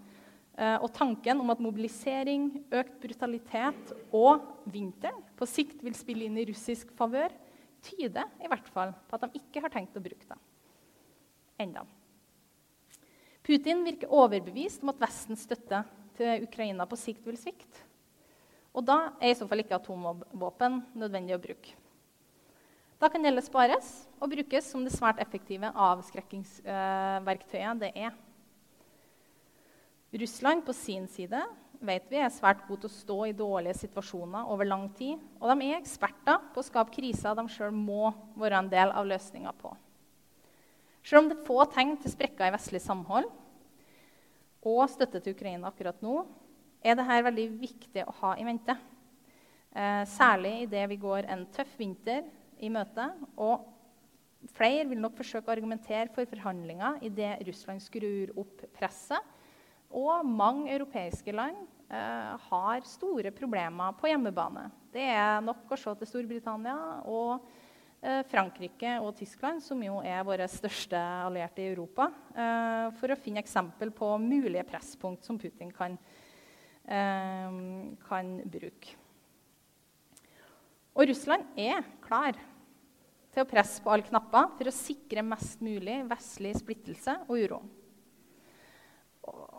eh, 0.56 0.78
og 0.78 0.92
tanken 0.94 1.42
om 1.42 1.50
at 1.50 1.62
mobilisering, 1.62 2.48
økt 2.70 3.00
brutalitet 3.02 3.92
og 4.14 4.46
vinteren 4.70 5.18
på 5.36 5.46
sikt 5.46 5.82
vil 5.82 5.96
spille 5.98 6.28
inn 6.28 6.38
i 6.38 6.46
russisk 6.48 6.94
favør, 6.98 7.34
tyder 7.84 8.28
i 8.42 8.50
hvert 8.50 8.68
fall 8.72 8.92
på 9.08 9.16
at 9.16 9.26
de 9.26 9.40
ikke 9.40 9.62
har 9.64 9.72
tenkt 9.72 9.96
å 9.98 10.04
bruke 10.04 10.28
det 10.28 10.38
enda. 11.62 11.82
Putin 13.46 13.84
virker 13.86 14.12
overbevist 14.12 14.82
om 14.84 14.92
at 14.92 15.02
Vestens 15.02 15.44
støtte 15.46 15.78
til 16.18 16.44
Ukraina 16.44 16.86
på 16.88 16.96
sikt 17.00 17.26
vil 17.26 17.38
svikte. 17.40 17.78
Og 18.76 18.82
da 18.86 18.96
er 19.18 19.28
i 19.32 19.38
så 19.38 19.46
fall 19.48 19.60
ikke 19.62 19.78
atomvåpen 19.78 20.72
nødvendig 20.98 21.34
å 21.34 21.42
bruke. 21.42 21.70
Da 22.98 23.06
kan 23.10 23.24
gjeldet 23.24 23.46
spares 23.46 24.08
og 24.18 24.30
brukes 24.32 24.70
som 24.72 24.84
det 24.84 24.92
svært 24.94 25.20
effektive 25.22 25.68
avskrekkingsverktøyet 25.70 27.80
det 27.82 27.92
er. 27.94 28.12
Russland 30.18 30.64
på 30.66 30.72
sin 30.74 31.06
side 31.10 31.40
vet 31.84 32.08
vi 32.10 32.18
er 32.20 32.32
svært 32.32 32.64
gode 32.66 32.84
til 32.84 32.90
å 32.90 32.96
stå 32.96 33.18
i 33.28 33.36
dårlige 33.36 33.78
situasjoner 33.82 34.50
over 34.50 34.68
lang 34.68 34.88
tid. 34.98 35.20
Og 35.40 35.50
de 35.52 35.68
er 35.68 35.78
eksperter 35.78 36.48
på 36.54 36.62
å 36.62 36.66
skape 36.66 36.94
kriser 36.94 37.36
de 37.38 37.44
sjøl 37.52 37.74
må 37.74 38.10
være 38.38 38.62
en 38.62 38.70
del 38.72 38.94
av 38.94 39.06
løsninga 39.08 39.54
på. 39.58 39.72
Selv 41.06 41.22
om 41.22 41.30
det 41.30 41.38
er 41.38 41.46
få 41.46 41.62
tegn 41.72 41.96
til 42.02 42.12
sprekker 42.12 42.48
i 42.48 42.54
vestlig 42.54 42.82
samhold 42.84 43.30
og 44.68 44.82
støtte 44.90 45.22
til 45.22 45.36
Ukraina 45.36 45.70
akkurat 45.70 46.02
nå, 46.04 46.20
er 46.82 46.98
dette 46.98 47.22
veldig 47.24 47.46
viktig 47.60 48.04
å 48.04 48.14
ha 48.20 48.34
i 48.38 48.44
mente. 48.46 48.74
Eh, 49.72 50.02
særlig 50.10 50.64
idet 50.66 50.84
vi 50.90 50.98
går 51.00 51.28
en 51.30 51.46
tøff 51.54 51.72
vinter 51.78 52.26
i 52.60 52.70
møte. 52.72 53.06
Og 53.38 53.64
flere 54.54 54.86
vil 54.90 55.00
nok 55.00 55.16
forsøke 55.18 55.50
å 55.50 55.54
argumentere 55.54 56.10
for 56.14 56.28
forhandlinger 56.28 57.00
idet 57.06 57.38
Russland 57.48 57.82
skrur 57.82 58.34
opp 58.42 58.66
presset 58.76 59.37
og 59.94 60.26
mange 60.26 60.72
europeiske 60.74 61.32
land 61.32 61.56
eh, 61.88 62.34
har 62.48 62.84
store 62.88 63.32
problemer 63.34 63.96
på 63.96 64.10
hjemmebane. 64.10 64.68
Det 64.92 65.06
er 65.14 65.40
nok 65.44 65.72
å 65.72 65.78
se 65.80 65.94
til 66.00 66.10
Storbritannia 66.10 66.76
og 67.08 67.46
eh, 68.02 68.20
Frankrike 68.28 68.98
og 69.00 69.14
Tyskland, 69.18 69.62
som 69.64 69.80
jo 69.84 70.00
er 70.04 70.26
våre 70.28 70.48
største 70.50 71.00
allierte 71.24 71.64
i 71.64 71.70
Europa, 71.72 72.10
eh, 72.36 72.86
for 73.00 73.12
å 73.12 73.20
finne 73.20 73.42
eksempel 73.44 73.92
på 73.96 74.12
mulige 74.22 74.66
presspunkt 74.68 75.24
som 75.24 75.40
Putin 75.40 75.72
kan, 75.72 75.96
eh, 76.84 77.58
kan 78.08 78.36
bruke. 78.44 78.96
Og 80.98 81.06
Russland 81.06 81.44
er 81.56 81.84
klar 82.02 82.34
til 83.30 83.44
å 83.44 83.48
presse 83.48 83.78
på 83.84 83.92
alle 83.92 84.06
knapper 84.08 84.48
for 84.58 84.68
å 84.68 84.74
sikre 84.74 85.22
mest 85.22 85.60
mulig 85.62 86.00
vestlig 86.10 86.56
splittelse 86.58 87.20
og 87.28 87.36
uro. 87.38 87.60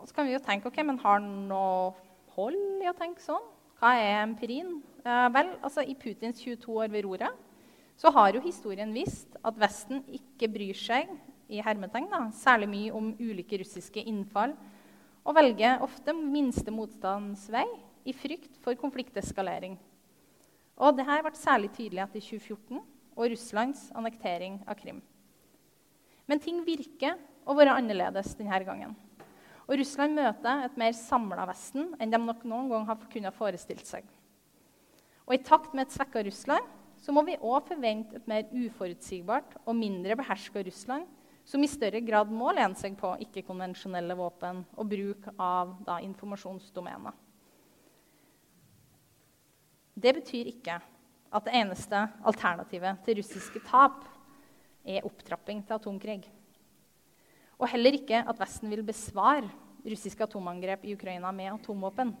Og 0.00 0.08
så 0.08 0.16
kan 0.16 0.26
vi 0.26 0.32
jo 0.32 0.40
tenke 0.42 0.70
ok, 0.70 0.80
men 0.86 0.98
har 1.02 1.20
noe 1.20 1.92
hold 2.36 2.56
i 2.80 2.88
å 2.88 2.96
tenke 2.96 3.20
sånn? 3.20 3.44
Hva 3.80 3.92
er 4.00 4.22
empirien? 4.22 4.78
Eh, 5.04 5.26
vel, 5.32 5.54
altså 5.60 5.84
I 5.84 5.96
Putins 5.96 6.40
22 6.40 6.72
år 6.76 6.92
ved 6.92 7.04
roret 7.04 7.46
så 8.00 8.08
har 8.16 8.32
jo 8.32 8.40
historien 8.40 8.92
vist 8.96 9.34
at 9.44 9.58
Vesten 9.60 10.00
ikke 10.16 10.48
bryr 10.48 10.76
seg 10.76 11.10
i 11.52 11.60
hermetegn, 11.60 12.06
da, 12.08 12.22
særlig 12.32 12.68
mye 12.72 12.94
om 12.96 13.10
ulike 13.20 13.58
russiske 13.60 14.00
innfall, 14.08 14.54
og 15.20 15.36
velger 15.36 15.82
ofte 15.84 16.14
minste 16.16 16.72
motstands 16.72 17.44
vei 17.52 17.66
i 18.08 18.14
frykt 18.16 18.56
for 18.64 18.78
konflikteskalering. 18.80 19.76
Og 20.80 20.96
Dette 20.96 21.18
ble 21.26 21.34
særlig 21.36 21.74
tydelig 21.76 22.06
etter 22.06 22.24
2014 22.24 22.80
og 22.80 23.28
Russlands 23.34 23.90
annektering 23.92 24.62
av 24.64 24.80
Krim. 24.80 25.02
Men 26.24 26.40
ting 26.40 26.64
virker 26.64 27.18
å 27.44 27.56
være 27.58 27.76
annerledes 27.76 28.32
denne 28.38 28.64
gangen. 28.64 28.96
Og 29.70 29.78
Russland 29.78 30.18
møter 30.18 30.64
et 30.66 30.78
mer 30.82 30.94
samla 30.98 31.44
Vesten 31.46 31.92
enn 32.02 32.10
de 32.10 32.18
nok 32.18 32.42
noen 32.42 32.72
gang 32.72 32.88
har 32.88 33.04
kunnet 33.12 33.36
forestilt 33.36 33.86
seg. 33.86 34.02
Og 35.28 35.36
I 35.36 35.44
takt 35.46 35.76
med 35.78 35.86
et 35.86 35.94
svekka 35.94 36.24
Russland 36.26 36.66
så 36.98 37.14
må 37.14 37.22
vi 37.22 37.38
òg 37.38 37.68
forvente 37.68 38.18
et 38.18 38.26
mer 38.28 38.48
uforutsigbart 38.50 39.54
og 39.62 39.78
mindre 39.78 40.16
beherska 40.18 40.64
Russland, 40.66 41.06
som 41.46 41.62
i 41.62 41.70
større 41.70 42.02
grad 42.02 42.32
må 42.34 42.50
lene 42.52 42.74
seg 42.76 42.98
på 42.98 43.12
ikke-konvensjonelle 43.24 44.16
våpen 44.18 44.64
og 44.74 44.90
bruk 44.90 45.30
av 45.38 45.76
da, 45.86 46.00
informasjonsdomener. 46.02 47.14
Det 49.94 50.16
betyr 50.18 50.50
ikke 50.50 50.80
at 51.30 51.46
det 51.46 51.54
eneste 51.62 52.02
alternativet 52.26 53.06
til 53.06 53.20
russiske 53.22 53.62
tap 53.70 54.02
er 54.82 55.06
opptrapping 55.06 55.62
til 55.62 55.78
atomkrig. 55.78 56.22
Og 57.60 57.68
heller 57.68 57.98
ikke 57.98 58.22
at 58.24 58.38
Vesten 58.40 58.72
vil 58.72 58.82
besvare 58.86 59.48
russiske 59.84 60.24
atomangrep 60.24 60.86
i 60.88 60.94
Ukraina 60.96 61.32
med 61.32 61.52
atomvåpen. 61.52 62.14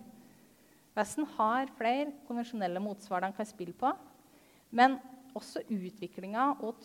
Vesten 0.96 1.24
har 1.36 1.70
flere 1.78 2.10
konvensjonelle 2.28 2.82
motsvar 2.82 3.24
de 3.24 3.32
kan 3.36 3.48
spille 3.48 3.72
på. 3.76 3.92
Men 4.70 4.98
også 5.36 5.62
utviklinga 5.70 6.46
og, 6.66 6.80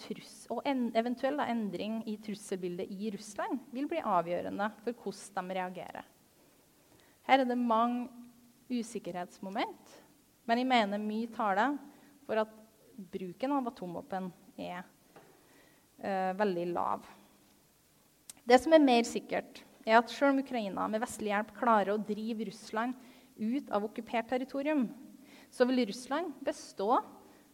og 0.53 0.61
en 0.69 0.87
eventuell 0.97 1.41
endring 1.43 1.97
i 2.07 2.15
trusselbildet 2.21 2.91
i 2.93 3.09
Russland 3.15 3.59
vil 3.73 3.89
bli 3.89 4.03
avgjørende 4.05 4.69
for 4.83 5.01
hvordan 5.01 5.49
de 5.49 5.57
reagerer. 5.57 6.05
Her 7.25 7.41
er 7.41 7.49
det 7.49 7.57
mange 7.57 8.07
usikkerhetsmoment. 8.69 9.95
Men 10.45 10.61
jeg 10.61 10.69
mener 10.69 11.01
mye 11.01 11.29
taler 11.33 11.77
for 12.25 12.39
at 12.45 12.51
bruken 13.11 13.57
av 13.57 13.71
atomvåpen 13.71 14.29
er 14.61 14.83
eh, 15.99 16.31
veldig 16.37 16.67
lav. 16.71 17.05
Det 18.45 18.59
som 18.61 18.75
er 18.77 18.83
mer 18.83 19.05
sikkert, 19.09 19.63
er 19.85 19.97
at 19.97 20.11
selv 20.13 20.35
om 20.35 20.41
Ukraina 20.43 20.85
med 20.89 21.01
vestlig 21.01 21.31
hjelp 21.31 21.49
klarer 21.57 21.95
å 21.95 22.01
drive 22.01 22.45
Russland 22.45 22.93
ut 23.37 23.71
av 23.73 23.87
okkupert 23.87 24.29
territorium, 24.29 24.85
så 25.49 25.65
vil 25.65 25.85
Russland 25.89 26.33
bestå 26.45 26.99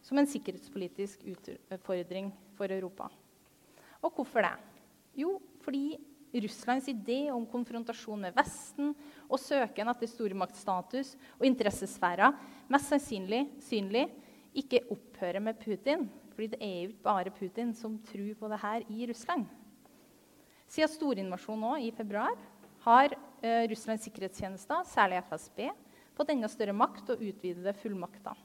som 0.04 0.18
en 0.20 0.28
sikkerhetspolitisk 0.28 1.22
utfordring 1.32 2.28
for 2.58 2.72
Europa. 2.74 3.08
Og 4.02 4.12
hvorfor 4.18 4.44
det? 4.44 4.52
Jo, 5.22 5.38
fordi 5.64 5.96
Russlands 6.44 6.88
idé 6.88 7.30
om 7.32 7.44
konfrontasjon 7.48 8.26
med 8.26 8.36
Vesten 8.36 8.92
og 9.28 9.40
søken 9.40 9.88
etter 9.92 10.08
stormaktstatus 10.10 11.14
og 11.38 11.48
interessesfærer 11.48 12.36
mest 12.72 12.92
sannsynlig 12.92 13.46
synlig, 13.64 14.06
ikke 14.52 14.84
opphører 14.92 15.40
med 15.44 15.60
Putin. 15.60 16.08
Fordi 16.32 16.52
det 16.52 16.60
er 16.64 16.78
jo 16.82 16.92
ikke 16.92 17.08
bare 17.08 17.32
Putin 17.36 17.74
som 17.76 17.98
tror 18.08 18.32
på 18.40 18.48
det 18.52 18.60
her 18.60 18.88
i 18.88 19.08
Russland. 19.08 19.48
Siden 20.72 20.88
storinvasjonen 20.88 21.82
i 21.84 21.90
februar 21.92 22.32
har 22.80 23.12
eh, 23.42 23.68
Russlands 23.68 24.06
sikkerhetstjenester, 24.06 24.86
særlig 24.88 25.18
FSB, 25.26 25.66
fått 26.16 26.32
enda 26.32 26.48
større 26.48 26.72
makt 26.72 27.12
og 27.12 27.20
utvidede 27.20 27.74
fullmakter. 27.76 28.38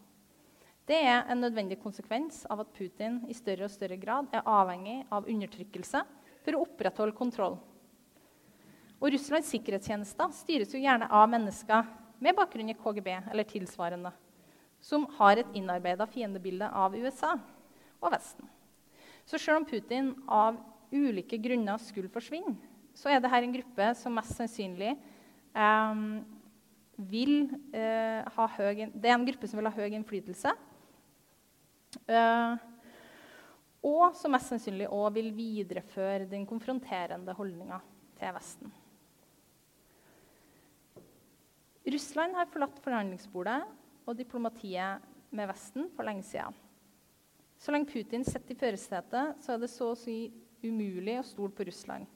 Det 0.88 0.98
er 1.08 1.24
en 1.32 1.40
nødvendig 1.40 1.80
konsekvens 1.80 2.42
av 2.52 2.66
at 2.66 2.74
Putin 2.76 3.22
i 3.32 3.38
større 3.38 3.70
og 3.70 3.72
større 3.72 3.96
grad 4.02 4.28
er 4.36 4.44
avhengig 4.44 4.98
av 5.08 5.32
undertrykkelse 5.32 6.04
for 6.44 6.58
å 6.58 6.66
opprettholde 6.68 7.16
kontroll. 7.16 7.58
Og 9.00 9.12
Russlands 9.16 9.48
sikkerhetstjenester 9.56 10.36
styres 10.36 10.76
jo 10.76 10.84
gjerne 10.84 11.08
av 11.08 11.32
mennesker 11.32 11.88
med 12.20 12.36
bakgrunn 12.36 12.76
i 12.76 12.76
KGB 12.76 13.12
eller 13.22 13.48
tilsvarende, 13.48 14.12
som 14.84 15.08
har 15.16 15.40
et 15.40 15.56
innarbeida 15.56 16.12
fiendebilde 16.12 16.74
av 16.76 17.00
USA 17.00 17.38
og 18.02 18.12
Vesten. 18.12 18.52
Så 19.24 19.40
selv 19.40 19.62
om 19.62 19.72
Putin 19.72 20.18
av 20.28 20.60
ulike 20.92 21.40
grunner 21.42 21.82
skulle 21.82 22.12
forsvinne, 22.12 22.56
så 22.98 23.12
er 23.12 23.22
dette 23.22 23.44
en 23.44 23.54
gruppe 23.54 23.92
som 24.00 24.16
mest 24.18 24.34
sannsynlig 24.38 24.94
eh, 24.96 26.02
vil 26.98 27.36
eh, 27.76 28.26
ha 28.26 28.48
høy 28.58 28.88
Det 28.90 29.06
er 29.06 29.14
en 29.14 29.28
gruppe 29.28 29.50
som 29.50 29.60
vil 29.60 29.70
ha 29.70 29.76
høy 29.76 29.94
innflytelse. 29.94 30.54
Eh, 32.10 32.66
og 33.88 34.18
som 34.18 34.34
mest 34.34 34.50
sannsynlig 34.52 34.90
òg 34.90 35.14
vil 35.20 35.30
videreføre 35.36 36.26
den 36.30 36.48
konfronterende 36.50 37.36
holdninga 37.38 37.80
til 38.18 38.34
Vesten. 38.36 38.74
Russland 41.88 42.36
har 42.36 42.50
forlatt 42.52 42.82
forhandlingsbordet 42.84 43.62
og 44.08 44.18
diplomatiet 44.18 45.06
med 45.32 45.48
Vesten 45.48 45.88
for 45.96 46.08
lenge 46.08 46.26
siden. 46.28 46.56
Så 47.58 47.72
lenge 47.72 47.90
Putin 47.90 48.26
sitter 48.28 48.54
i 48.54 48.60
førersetet, 48.60 49.40
så 49.42 49.54
er 49.54 49.62
det 49.62 49.70
så 49.72 49.94
å 49.94 49.98
si 49.98 50.18
umulig 50.64 51.20
å 51.20 51.26
stole 51.26 51.54
på 51.56 51.68
Russland. 51.68 52.08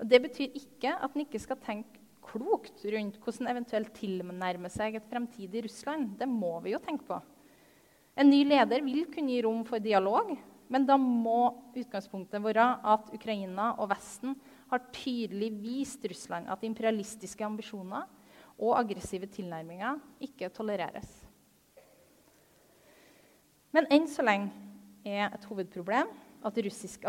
Og 0.00 0.08
det 0.08 0.22
betyr 0.24 0.56
ikke 0.58 0.94
at 0.96 1.14
en 1.14 1.24
ikke 1.24 1.40
skal 1.42 1.60
tenke 1.62 2.00
klokt 2.22 2.84
rundt 2.86 3.18
hvordan 3.22 3.50
eventuelt 3.50 3.92
tilnærme 3.96 4.70
seg 4.70 4.96
et 4.98 5.08
fremtidig 5.10 5.64
Russland. 5.66 6.14
Det 6.18 6.28
må 6.30 6.54
vi 6.62 6.74
jo 6.74 6.80
tenke 6.82 7.06
på. 7.08 7.18
En 8.18 8.28
ny 8.28 8.42
leder 8.44 8.84
vil 8.84 9.06
kunne 9.10 9.32
gi 9.32 9.42
rom 9.44 9.62
for 9.66 9.82
dialog 9.82 10.34
men 10.72 10.86
da 10.88 10.96
må 10.96 11.52
utgangspunktet 11.76 12.40
være 12.40 12.64
at 12.94 13.10
Ukraina 13.12 13.74
og 13.82 13.90
Vesten 13.90 14.32
har 14.70 14.86
tydelig 14.94 15.50
vist 15.60 16.04
Russland 16.08 16.48
at 16.48 16.64
imperialistiske 16.64 17.44
ambisjoner 17.44 18.06
og 18.56 18.78
aggressive 18.78 19.28
tilnærminger 19.28 20.00
ikke 20.24 20.48
tolereres. 20.54 21.10
Men 23.72 23.88
enn 23.92 24.08
så 24.08 24.24
lenge 24.24 24.48
er 25.04 25.28
et 25.28 25.44
hovedproblem 25.48 26.08
at, 26.42 26.64
russisk, 26.64 27.04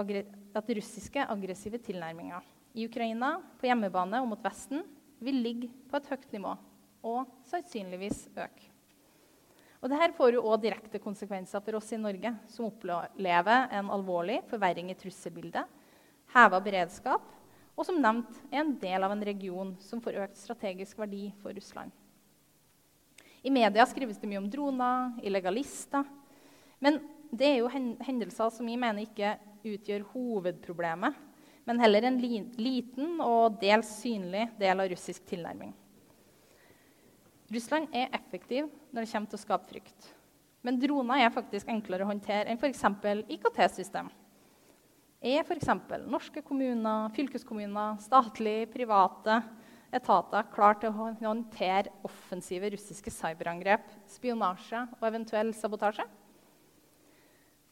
at 0.59 0.75
russiske 0.77 1.23
aggressive 1.29 1.79
tilnærminger 1.81 2.43
i 2.73 2.85
Ukraina, 2.87 3.37
på 3.59 3.67
hjemmebane 3.69 4.21
og 4.21 4.29
mot 4.31 4.43
Vesten 4.43 4.83
vil 5.23 5.41
ligge 5.43 5.69
på 5.89 5.99
et 5.99 6.09
høyt 6.11 6.29
nivå 6.33 6.55
og 7.03 7.27
sannsynligvis 7.49 8.27
øke. 8.33 8.69
Og 9.83 9.91
Dette 9.91 10.13
får 10.15 10.37
jo 10.37 10.45
også 10.45 10.63
direkte 10.63 10.99
konsekvenser 11.03 11.59
for 11.59 11.75
oss 11.75 11.89
i 11.91 11.99
Norge, 11.99 12.31
som 12.47 12.69
opplever 12.69 13.65
en 13.75 13.89
alvorlig 13.91 14.39
forverring 14.47 14.93
i 14.93 14.95
trusselbildet, 14.95 15.67
heva 16.31 16.61
beredskap, 16.63 17.25
og 17.75 17.87
som 17.87 17.99
nevnt 17.99 18.37
er 18.47 18.61
en 18.61 18.71
del 18.79 19.03
av 19.03 19.11
en 19.11 19.25
region 19.27 19.73
som 19.83 19.99
får 20.01 20.21
økt 20.23 20.39
strategisk 20.39 21.01
verdi 21.01 21.25
for 21.41 21.51
Russland. 21.57 21.91
I 23.43 23.51
media 23.51 23.83
skrives 23.89 24.21
det 24.21 24.29
mye 24.31 24.39
om 24.39 24.47
droner, 24.47 25.17
illegalister. 25.19 26.05
Men 26.79 27.01
det 27.33 27.49
er 27.49 27.57
jo 27.59 27.71
hendelser 28.07 28.53
som 28.55 28.69
jeg 28.69 28.79
mener 28.79 29.03
ikke 29.03 29.33
utgjør 29.63 30.05
hovedproblemet, 30.13 31.15
men 31.63 31.79
heller 31.79 32.07
en 32.07 32.19
liten 32.19 33.21
og 33.23 33.59
dels 33.61 33.89
synlig 34.01 34.49
del 34.59 34.83
av 34.83 34.89
russisk 34.91 35.23
tilnærming. 35.29 35.71
Russland 37.53 37.91
er 37.95 38.11
effektiv 38.15 38.67
når 38.91 39.03
det 39.03 39.11
kommer 39.11 39.31
til 39.31 39.39
å 39.39 39.43
skape 39.43 39.69
frykt. 39.71 40.09
Men 40.63 40.79
droner 40.79 41.25
er 41.25 41.33
faktisk 41.35 41.69
enklere 41.71 42.05
å 42.05 42.09
håndtere 42.09 42.47
enn 42.51 42.59
f.eks. 42.59 42.83
IKT-system. 43.35 44.09
Er 45.23 45.43
f.eks. 45.43 45.69
norske 46.07 46.43
kommuner, 46.43 47.11
fylkeskommuner, 47.15 47.99
statlige, 48.03 48.67
private 48.71 49.41
etater 49.93 50.47
klar 50.51 50.79
til 50.79 50.89
å 50.89 51.11
håndtere 51.21 51.91
offensive 52.07 52.71
russiske 52.73 53.11
cyberangrep, 53.13 53.85
spionasje 54.09 54.87
og 54.97 55.07
eventuell 55.07 55.53
sabotasje? 55.55 56.07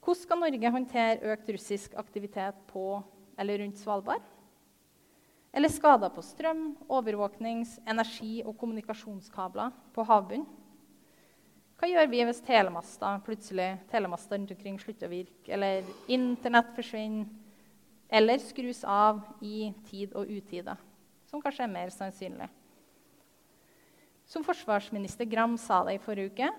Hvordan 0.02 0.18
skal 0.18 0.40
Norge 0.42 0.70
håndtere 0.74 1.34
økt 1.34 1.50
russisk 1.54 1.94
aktivitet 2.00 2.58
på 2.72 3.04
eller 3.38 3.62
rundt 3.62 3.78
Svalbard? 3.78 4.24
Eller 5.54 5.70
skader 5.70 6.10
på 6.10 6.24
strøm, 6.26 6.72
overvåknings-, 6.90 7.78
energi- 7.86 8.42
og 8.42 8.56
kommunikasjonskabler 8.58 9.70
på 9.94 10.06
havbunnen. 10.08 10.48
Hva 11.78 11.90
gjør 11.90 12.10
vi 12.10 12.22
hvis 12.26 12.42
telemaster 12.46 13.22
plutselig 13.26 13.68
telemaster 13.90 14.38
rundt 14.38 14.54
omkring 14.54 14.80
slutter 14.82 15.10
å 15.10 15.12
virke, 15.12 15.50
eller 15.54 15.86
Internett 16.14 16.74
forsvinner, 16.76 17.30
eller 18.10 18.42
skrus 18.42 18.84
av 18.86 19.22
i 19.42 19.72
tid 19.88 20.14
og 20.18 20.30
utide, 20.30 20.76
som 21.30 21.42
kanskje 21.42 21.66
er 21.66 21.74
mer 21.74 21.94
sannsynlig? 21.94 22.50
Som 24.30 24.46
forsvarsminister 24.46 25.30
Gram 25.30 25.58
sa 25.62 25.84
det 25.88 25.98
i 25.98 26.04
forrige 26.04 26.34
uke, 26.34 26.50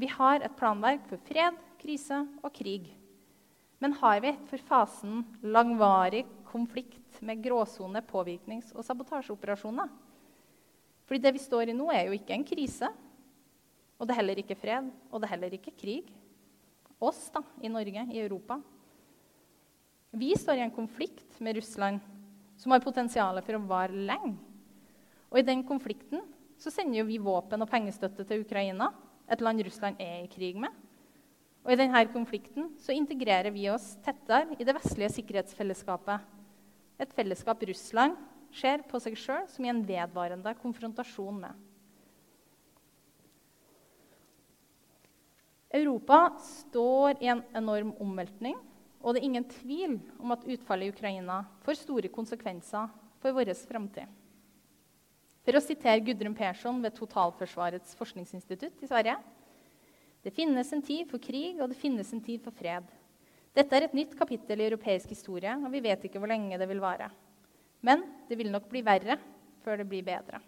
vi 0.00 0.10
har 0.10 0.42
et 0.42 0.56
planverk 0.58 1.06
for 1.08 1.22
fred, 1.30 1.58
krise 1.80 2.22
og 2.44 2.52
krig. 2.54 2.90
Men 3.80 3.96
har 3.96 4.20
vi 4.20 4.28
etter 4.28 4.60
fasen 4.68 5.22
langvarig 5.40 6.26
konflikt 6.50 7.20
med 7.24 7.40
gråsone, 7.42 8.02
påvirknings- 8.04 8.74
og 8.74 8.84
sabotasjeoperasjoner. 8.84 9.88
Fordi 11.08 11.22
det 11.24 11.32
vi 11.34 11.42
står 11.42 11.72
i 11.72 11.76
nå, 11.76 11.88
er 11.90 12.06
jo 12.06 12.18
ikke 12.18 12.36
en 12.36 12.46
krise. 12.46 12.90
Og 13.98 14.06
det 14.06 14.14
er 14.14 14.20
heller 14.20 14.42
ikke 14.42 14.58
fred, 14.58 14.90
og 15.10 15.20
det 15.20 15.28
er 15.28 15.34
heller 15.34 15.56
ikke 15.56 15.74
krig. 15.76 16.12
Oss 17.00 17.30
da, 17.32 17.42
i 17.64 17.72
Norge, 17.72 18.04
i 18.12 18.20
Europa. 18.20 18.60
Vi 20.12 20.34
står 20.36 20.60
i 20.60 20.64
en 20.66 20.74
konflikt 20.74 21.40
med 21.40 21.56
Russland 21.56 22.00
som 22.60 22.74
har 22.74 22.84
potensial 22.84 23.40
for 23.40 23.56
å 23.56 23.64
vare 23.64 23.96
lenge. 23.96 24.36
Og 25.30 25.40
i 25.40 25.46
den 25.46 25.62
konflikten 25.64 26.24
så 26.60 26.72
sender 26.74 27.06
vi 27.08 27.20
våpen 27.22 27.62
og 27.62 27.70
pengestøtte 27.70 28.26
til 28.28 28.42
Ukraina, 28.44 28.90
et 29.30 29.40
land 29.40 29.62
Russland 29.64 30.00
er 30.02 30.24
i 30.24 30.30
krig 30.30 30.58
med. 30.60 30.74
Og 31.60 31.72
i 31.74 31.78
denne 31.78 32.02
konflikten 32.12 32.70
så 32.80 32.94
integrerer 32.96 33.52
vi 33.52 33.68
oss 33.72 33.92
tettere 34.04 34.56
i 34.56 34.64
det 34.64 34.74
vestlige 34.76 35.12
sikkerhetsfellesskapet 35.18 36.36
et 37.00 37.12
fellesskap 37.16 37.62
Russland 37.64 38.16
ser 38.52 38.82
på 38.88 38.98
seg 39.00 39.16
sjøl 39.16 39.46
som 39.48 39.64
i 39.64 39.70
en 39.72 39.82
vedvarende 39.86 40.52
konfrontasjon 40.60 41.38
med. 41.46 41.66
Europa 45.70 46.18
står 46.42 47.20
i 47.22 47.30
en 47.30 47.44
enorm 47.56 47.92
omveltning, 48.02 48.56
og 49.00 49.14
det 49.14 49.22
er 49.22 49.28
ingen 49.28 49.46
tvil 49.48 50.00
om 50.18 50.34
at 50.34 50.44
utfallet 50.44 50.90
i 50.90 50.92
Ukraina 50.92 51.44
får 51.64 51.78
store 51.84 52.10
konsekvenser 52.12 52.90
for 53.22 53.36
vår 53.36 53.52
framtid. 53.68 54.08
For 55.46 55.56
å 55.56 55.62
sitere 55.62 56.02
Gudrun 56.04 56.34
Persson 56.36 56.82
ved 56.82 56.98
Totalforsvarets 56.98 57.94
forskningsinstitutt 57.96 58.82
i 58.82 58.90
Sverige 58.90 59.14
Det 60.24 60.32
finnes 60.36 60.72
en 60.72 60.82
tid 60.84 61.08
for 61.08 61.22
krig, 61.22 61.60
og 61.60 61.70
det 61.70 61.78
finnes 61.80 62.12
en 62.12 62.22
tid 62.22 62.42
for 62.44 62.54
fred. 62.56 62.86
Dette 63.56 63.76
er 63.76 63.86
et 63.86 63.96
nytt 63.96 64.12
kapittel 64.18 64.60
i 64.60 64.68
europeisk 64.68 65.10
historie, 65.10 65.52
og 65.56 65.72
vi 65.72 65.82
vet 65.84 66.04
ikke 66.06 66.20
hvor 66.22 66.30
lenge 66.30 66.58
det 66.60 66.68
vil 66.70 66.82
vare. 66.82 67.08
Men 67.82 68.04
det 68.28 68.38
vil 68.38 68.52
nok 68.52 68.68
bli 68.70 68.84
verre 68.86 69.16
før 69.64 69.80
det 69.80 69.88
blir 69.88 70.04
bedre. 70.06 70.42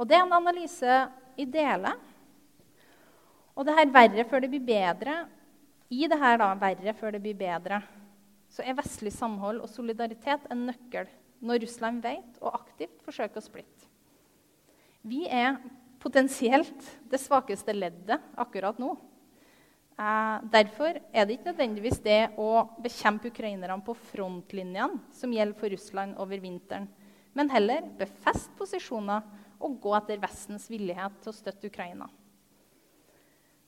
Og 0.00 0.08
det 0.08 0.16
er 0.16 0.24
en 0.24 0.38
analyse 0.38 1.00
i 1.36 1.44
deler. 1.44 1.98
Og 3.58 3.66
det 3.66 3.76
her 3.76 3.92
verre 3.92 4.24
før 4.30 4.44
det 4.44 4.52
blir 4.52 4.64
bedre 4.64 5.24
I 5.90 6.06
det 6.08 6.20
her 6.22 6.38
da, 6.38 6.52
verre 6.54 6.94
før 6.94 7.16
det 7.16 7.20
blir 7.24 7.34
bedre 7.36 7.82
så 8.50 8.64
er 8.66 8.78
vestlig 8.78 9.12
samhold 9.14 9.62
og 9.62 9.70
solidaritet 9.70 10.48
en 10.50 10.66
nøkkel 10.68 11.08
når 11.40 11.62
Russland 11.64 12.02
vet 12.04 12.40
og 12.42 12.56
aktivt 12.58 12.98
forsøker 13.06 13.40
å 13.40 13.44
splitte. 13.44 13.86
Vi 15.06 15.22
er 15.30 15.56
potensielt 16.00 16.86
det 17.10 17.20
svakeste 17.20 17.74
leddet 17.76 18.22
akkurat 18.40 18.78
nå. 18.80 18.94
Eh, 20.00 20.36
derfor 20.52 20.96
er 21.12 21.26
det 21.26 21.36
ikke 21.36 21.50
nødvendigvis 21.50 22.00
det 22.04 22.20
å 22.40 22.64
bekjempe 22.80 23.28
ukrainerne 23.28 23.76
på 23.84 23.96
frontlinjene 24.12 25.02
som 25.12 25.32
gjelder 25.34 25.60
for 25.60 25.72
Russland 25.74 26.16
over 26.20 26.40
vinteren, 26.40 26.88
men 27.36 27.52
heller 27.52 27.84
befeste 27.98 28.54
posisjoner 28.58 29.26
og 29.60 29.76
gå 29.82 29.92
etter 29.98 30.22
Vestens 30.22 30.70
villighet 30.72 31.20
til 31.20 31.32
å 31.32 31.36
støtte 31.36 31.68
Ukraina. 31.68 32.08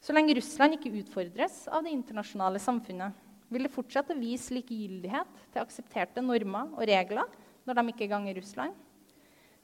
Så 0.02 0.16
lenge 0.16 0.34
Russland 0.34 0.78
ikke 0.78 0.94
utfordres 1.02 1.66
av 1.70 1.84
det 1.84 1.92
internasjonale 1.94 2.58
samfunnet, 2.62 3.12
vil 3.52 3.68
det 3.68 3.74
fortsette 3.74 4.16
å 4.16 4.18
vise 4.18 4.54
likegyldighet 4.56 5.44
til 5.52 5.60
aksepterte 5.60 6.24
normer 6.24 6.72
og 6.72 6.86
regler 6.88 7.28
når 7.68 7.78
de 7.78 7.92
ikke 7.92 8.08
ganger 8.10 8.40
Russland. 8.40 8.72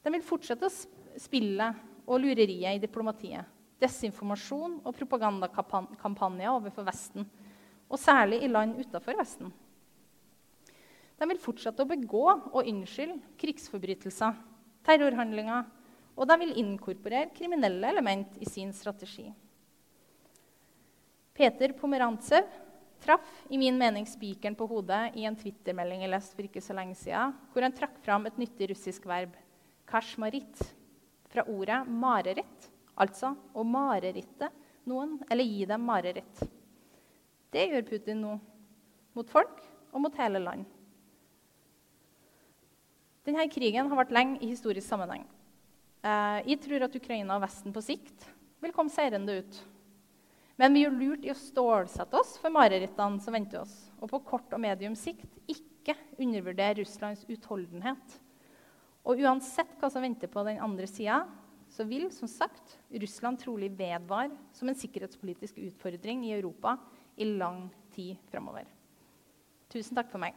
De 0.05 0.13
vil 0.13 0.23
fortsette 0.23 0.69
å 0.69 1.19
spille 1.19 1.73
og 2.09 2.25
lureriet 2.25 2.79
i 2.79 2.83
diplomatiet 2.83 3.55
desinformasjon 3.83 4.81
og 4.83 4.95
propagandakampanjer 4.97 6.51
overfor 6.51 6.87
Vesten, 6.89 7.27
og 7.89 8.01
særlig 8.01 8.43
i 8.43 8.51
land 8.51 8.77
utenfor 8.81 9.19
Vesten. 9.19 9.53
De 11.19 11.27
vil 11.27 11.41
fortsette 11.43 11.83
å 11.83 11.89
begå 11.89 12.25
og 12.29 12.61
unnskylde 12.63 13.19
krigsforbrytelser, 13.41 14.37
terrorhandlinger, 14.87 15.67
og 16.19 16.27
de 16.27 16.37
vil 16.43 16.57
inkorporere 16.61 17.31
kriminelle 17.35 17.91
element 17.93 18.39
i 18.43 18.47
sin 18.51 18.73
strategi. 18.75 19.29
Peter 21.39 21.75
Pomerantsev 21.79 22.49
traff 22.99 23.27
i 23.55 23.59
min 23.61 23.77
mening 23.79 24.07
spikeren 24.11 24.57
på 24.59 24.67
hodet 24.67 25.15
i 25.19 25.27
en 25.29 25.39
twittermelding 25.39 26.03
jeg 26.03 26.11
leste 26.11 26.35
for 26.35 26.49
ikke 26.49 26.63
så 26.63 26.75
lenge 26.75 26.99
siden, 26.99 27.37
hvor 27.53 27.63
han 27.63 27.75
trakk 27.75 28.01
fram 28.03 28.27
et 28.27 28.41
nyttig 28.43 28.73
russisk 28.73 29.07
verb, 29.07 29.37
kashmarit, 29.87 30.65
fra 31.39 31.47
ordet 31.55 31.87
mareritt, 31.87 32.71
Altså 32.99 33.31
å 33.55 33.63
mareritte 33.63 34.49
noen, 34.89 35.21
eller 35.31 35.47
gi 35.47 35.67
dem 35.71 35.85
mareritt. 35.87 36.41
Det 37.55 37.69
gjør 37.71 37.85
Putin 37.87 38.25
nå. 38.25 38.33
Mot 39.15 39.31
folk 39.31 39.61
og 39.93 40.03
mot 40.03 40.19
hele 40.19 40.41
land. 40.43 40.67
Denne 43.23 43.47
krigen 43.53 43.87
har 43.87 44.01
vært 44.01 44.15
lenge 44.17 44.41
i 44.43 44.51
historisk 44.51 44.89
sammenheng. 44.89 45.23
Eh, 46.03 46.51
jeg 46.51 46.61
tror 46.65 46.89
at 46.89 46.99
Ukraina 46.99 47.37
og 47.37 47.45
Vesten 47.47 47.75
på 47.75 47.85
sikt 47.87 48.27
vil 48.59 48.75
komme 48.75 48.91
seirende 48.91 49.39
ut. 49.39 49.63
Men 50.59 50.75
vi 50.75 50.83
gjør 50.83 50.99
lurt 50.99 51.27
i 51.27 51.31
å 51.31 51.39
stålsette 51.39 52.19
oss 52.19 52.35
for 52.43 52.51
marerittene 52.51 53.23
som 53.23 53.37
venter 53.37 53.63
oss, 53.63 53.77
og 54.03 54.11
på 54.11 54.25
kort 54.27 54.51
og 54.51 54.65
medium 54.65 54.99
sikt 54.99 55.39
ikke 55.47 55.95
undervurdere 56.19 56.81
Russlands 56.81 57.23
utholdenhet. 57.31 58.19
Og 59.09 59.23
uansett 59.25 59.71
hva 59.81 59.89
som 59.89 60.05
venter 60.05 60.29
på 60.29 60.45
den 60.45 60.61
andre 60.61 60.87
sida, 60.91 61.23
så 61.73 61.85
vil 61.89 62.09
som 62.13 62.29
sagt 62.29 62.77
Russland 62.93 63.41
trolig 63.41 63.71
vedvare 63.77 64.33
som 64.57 64.69
en 64.69 64.77
sikkerhetspolitisk 64.77 65.59
utfordring 65.65 66.27
i 66.29 66.35
Europa 66.37 66.77
i 67.17 67.29
lang 67.29 67.67
tid 67.95 68.21
framover. 68.29 68.69
Tusen 69.73 69.97
takk 69.97 70.13
for 70.13 70.21
meg. 70.23 70.37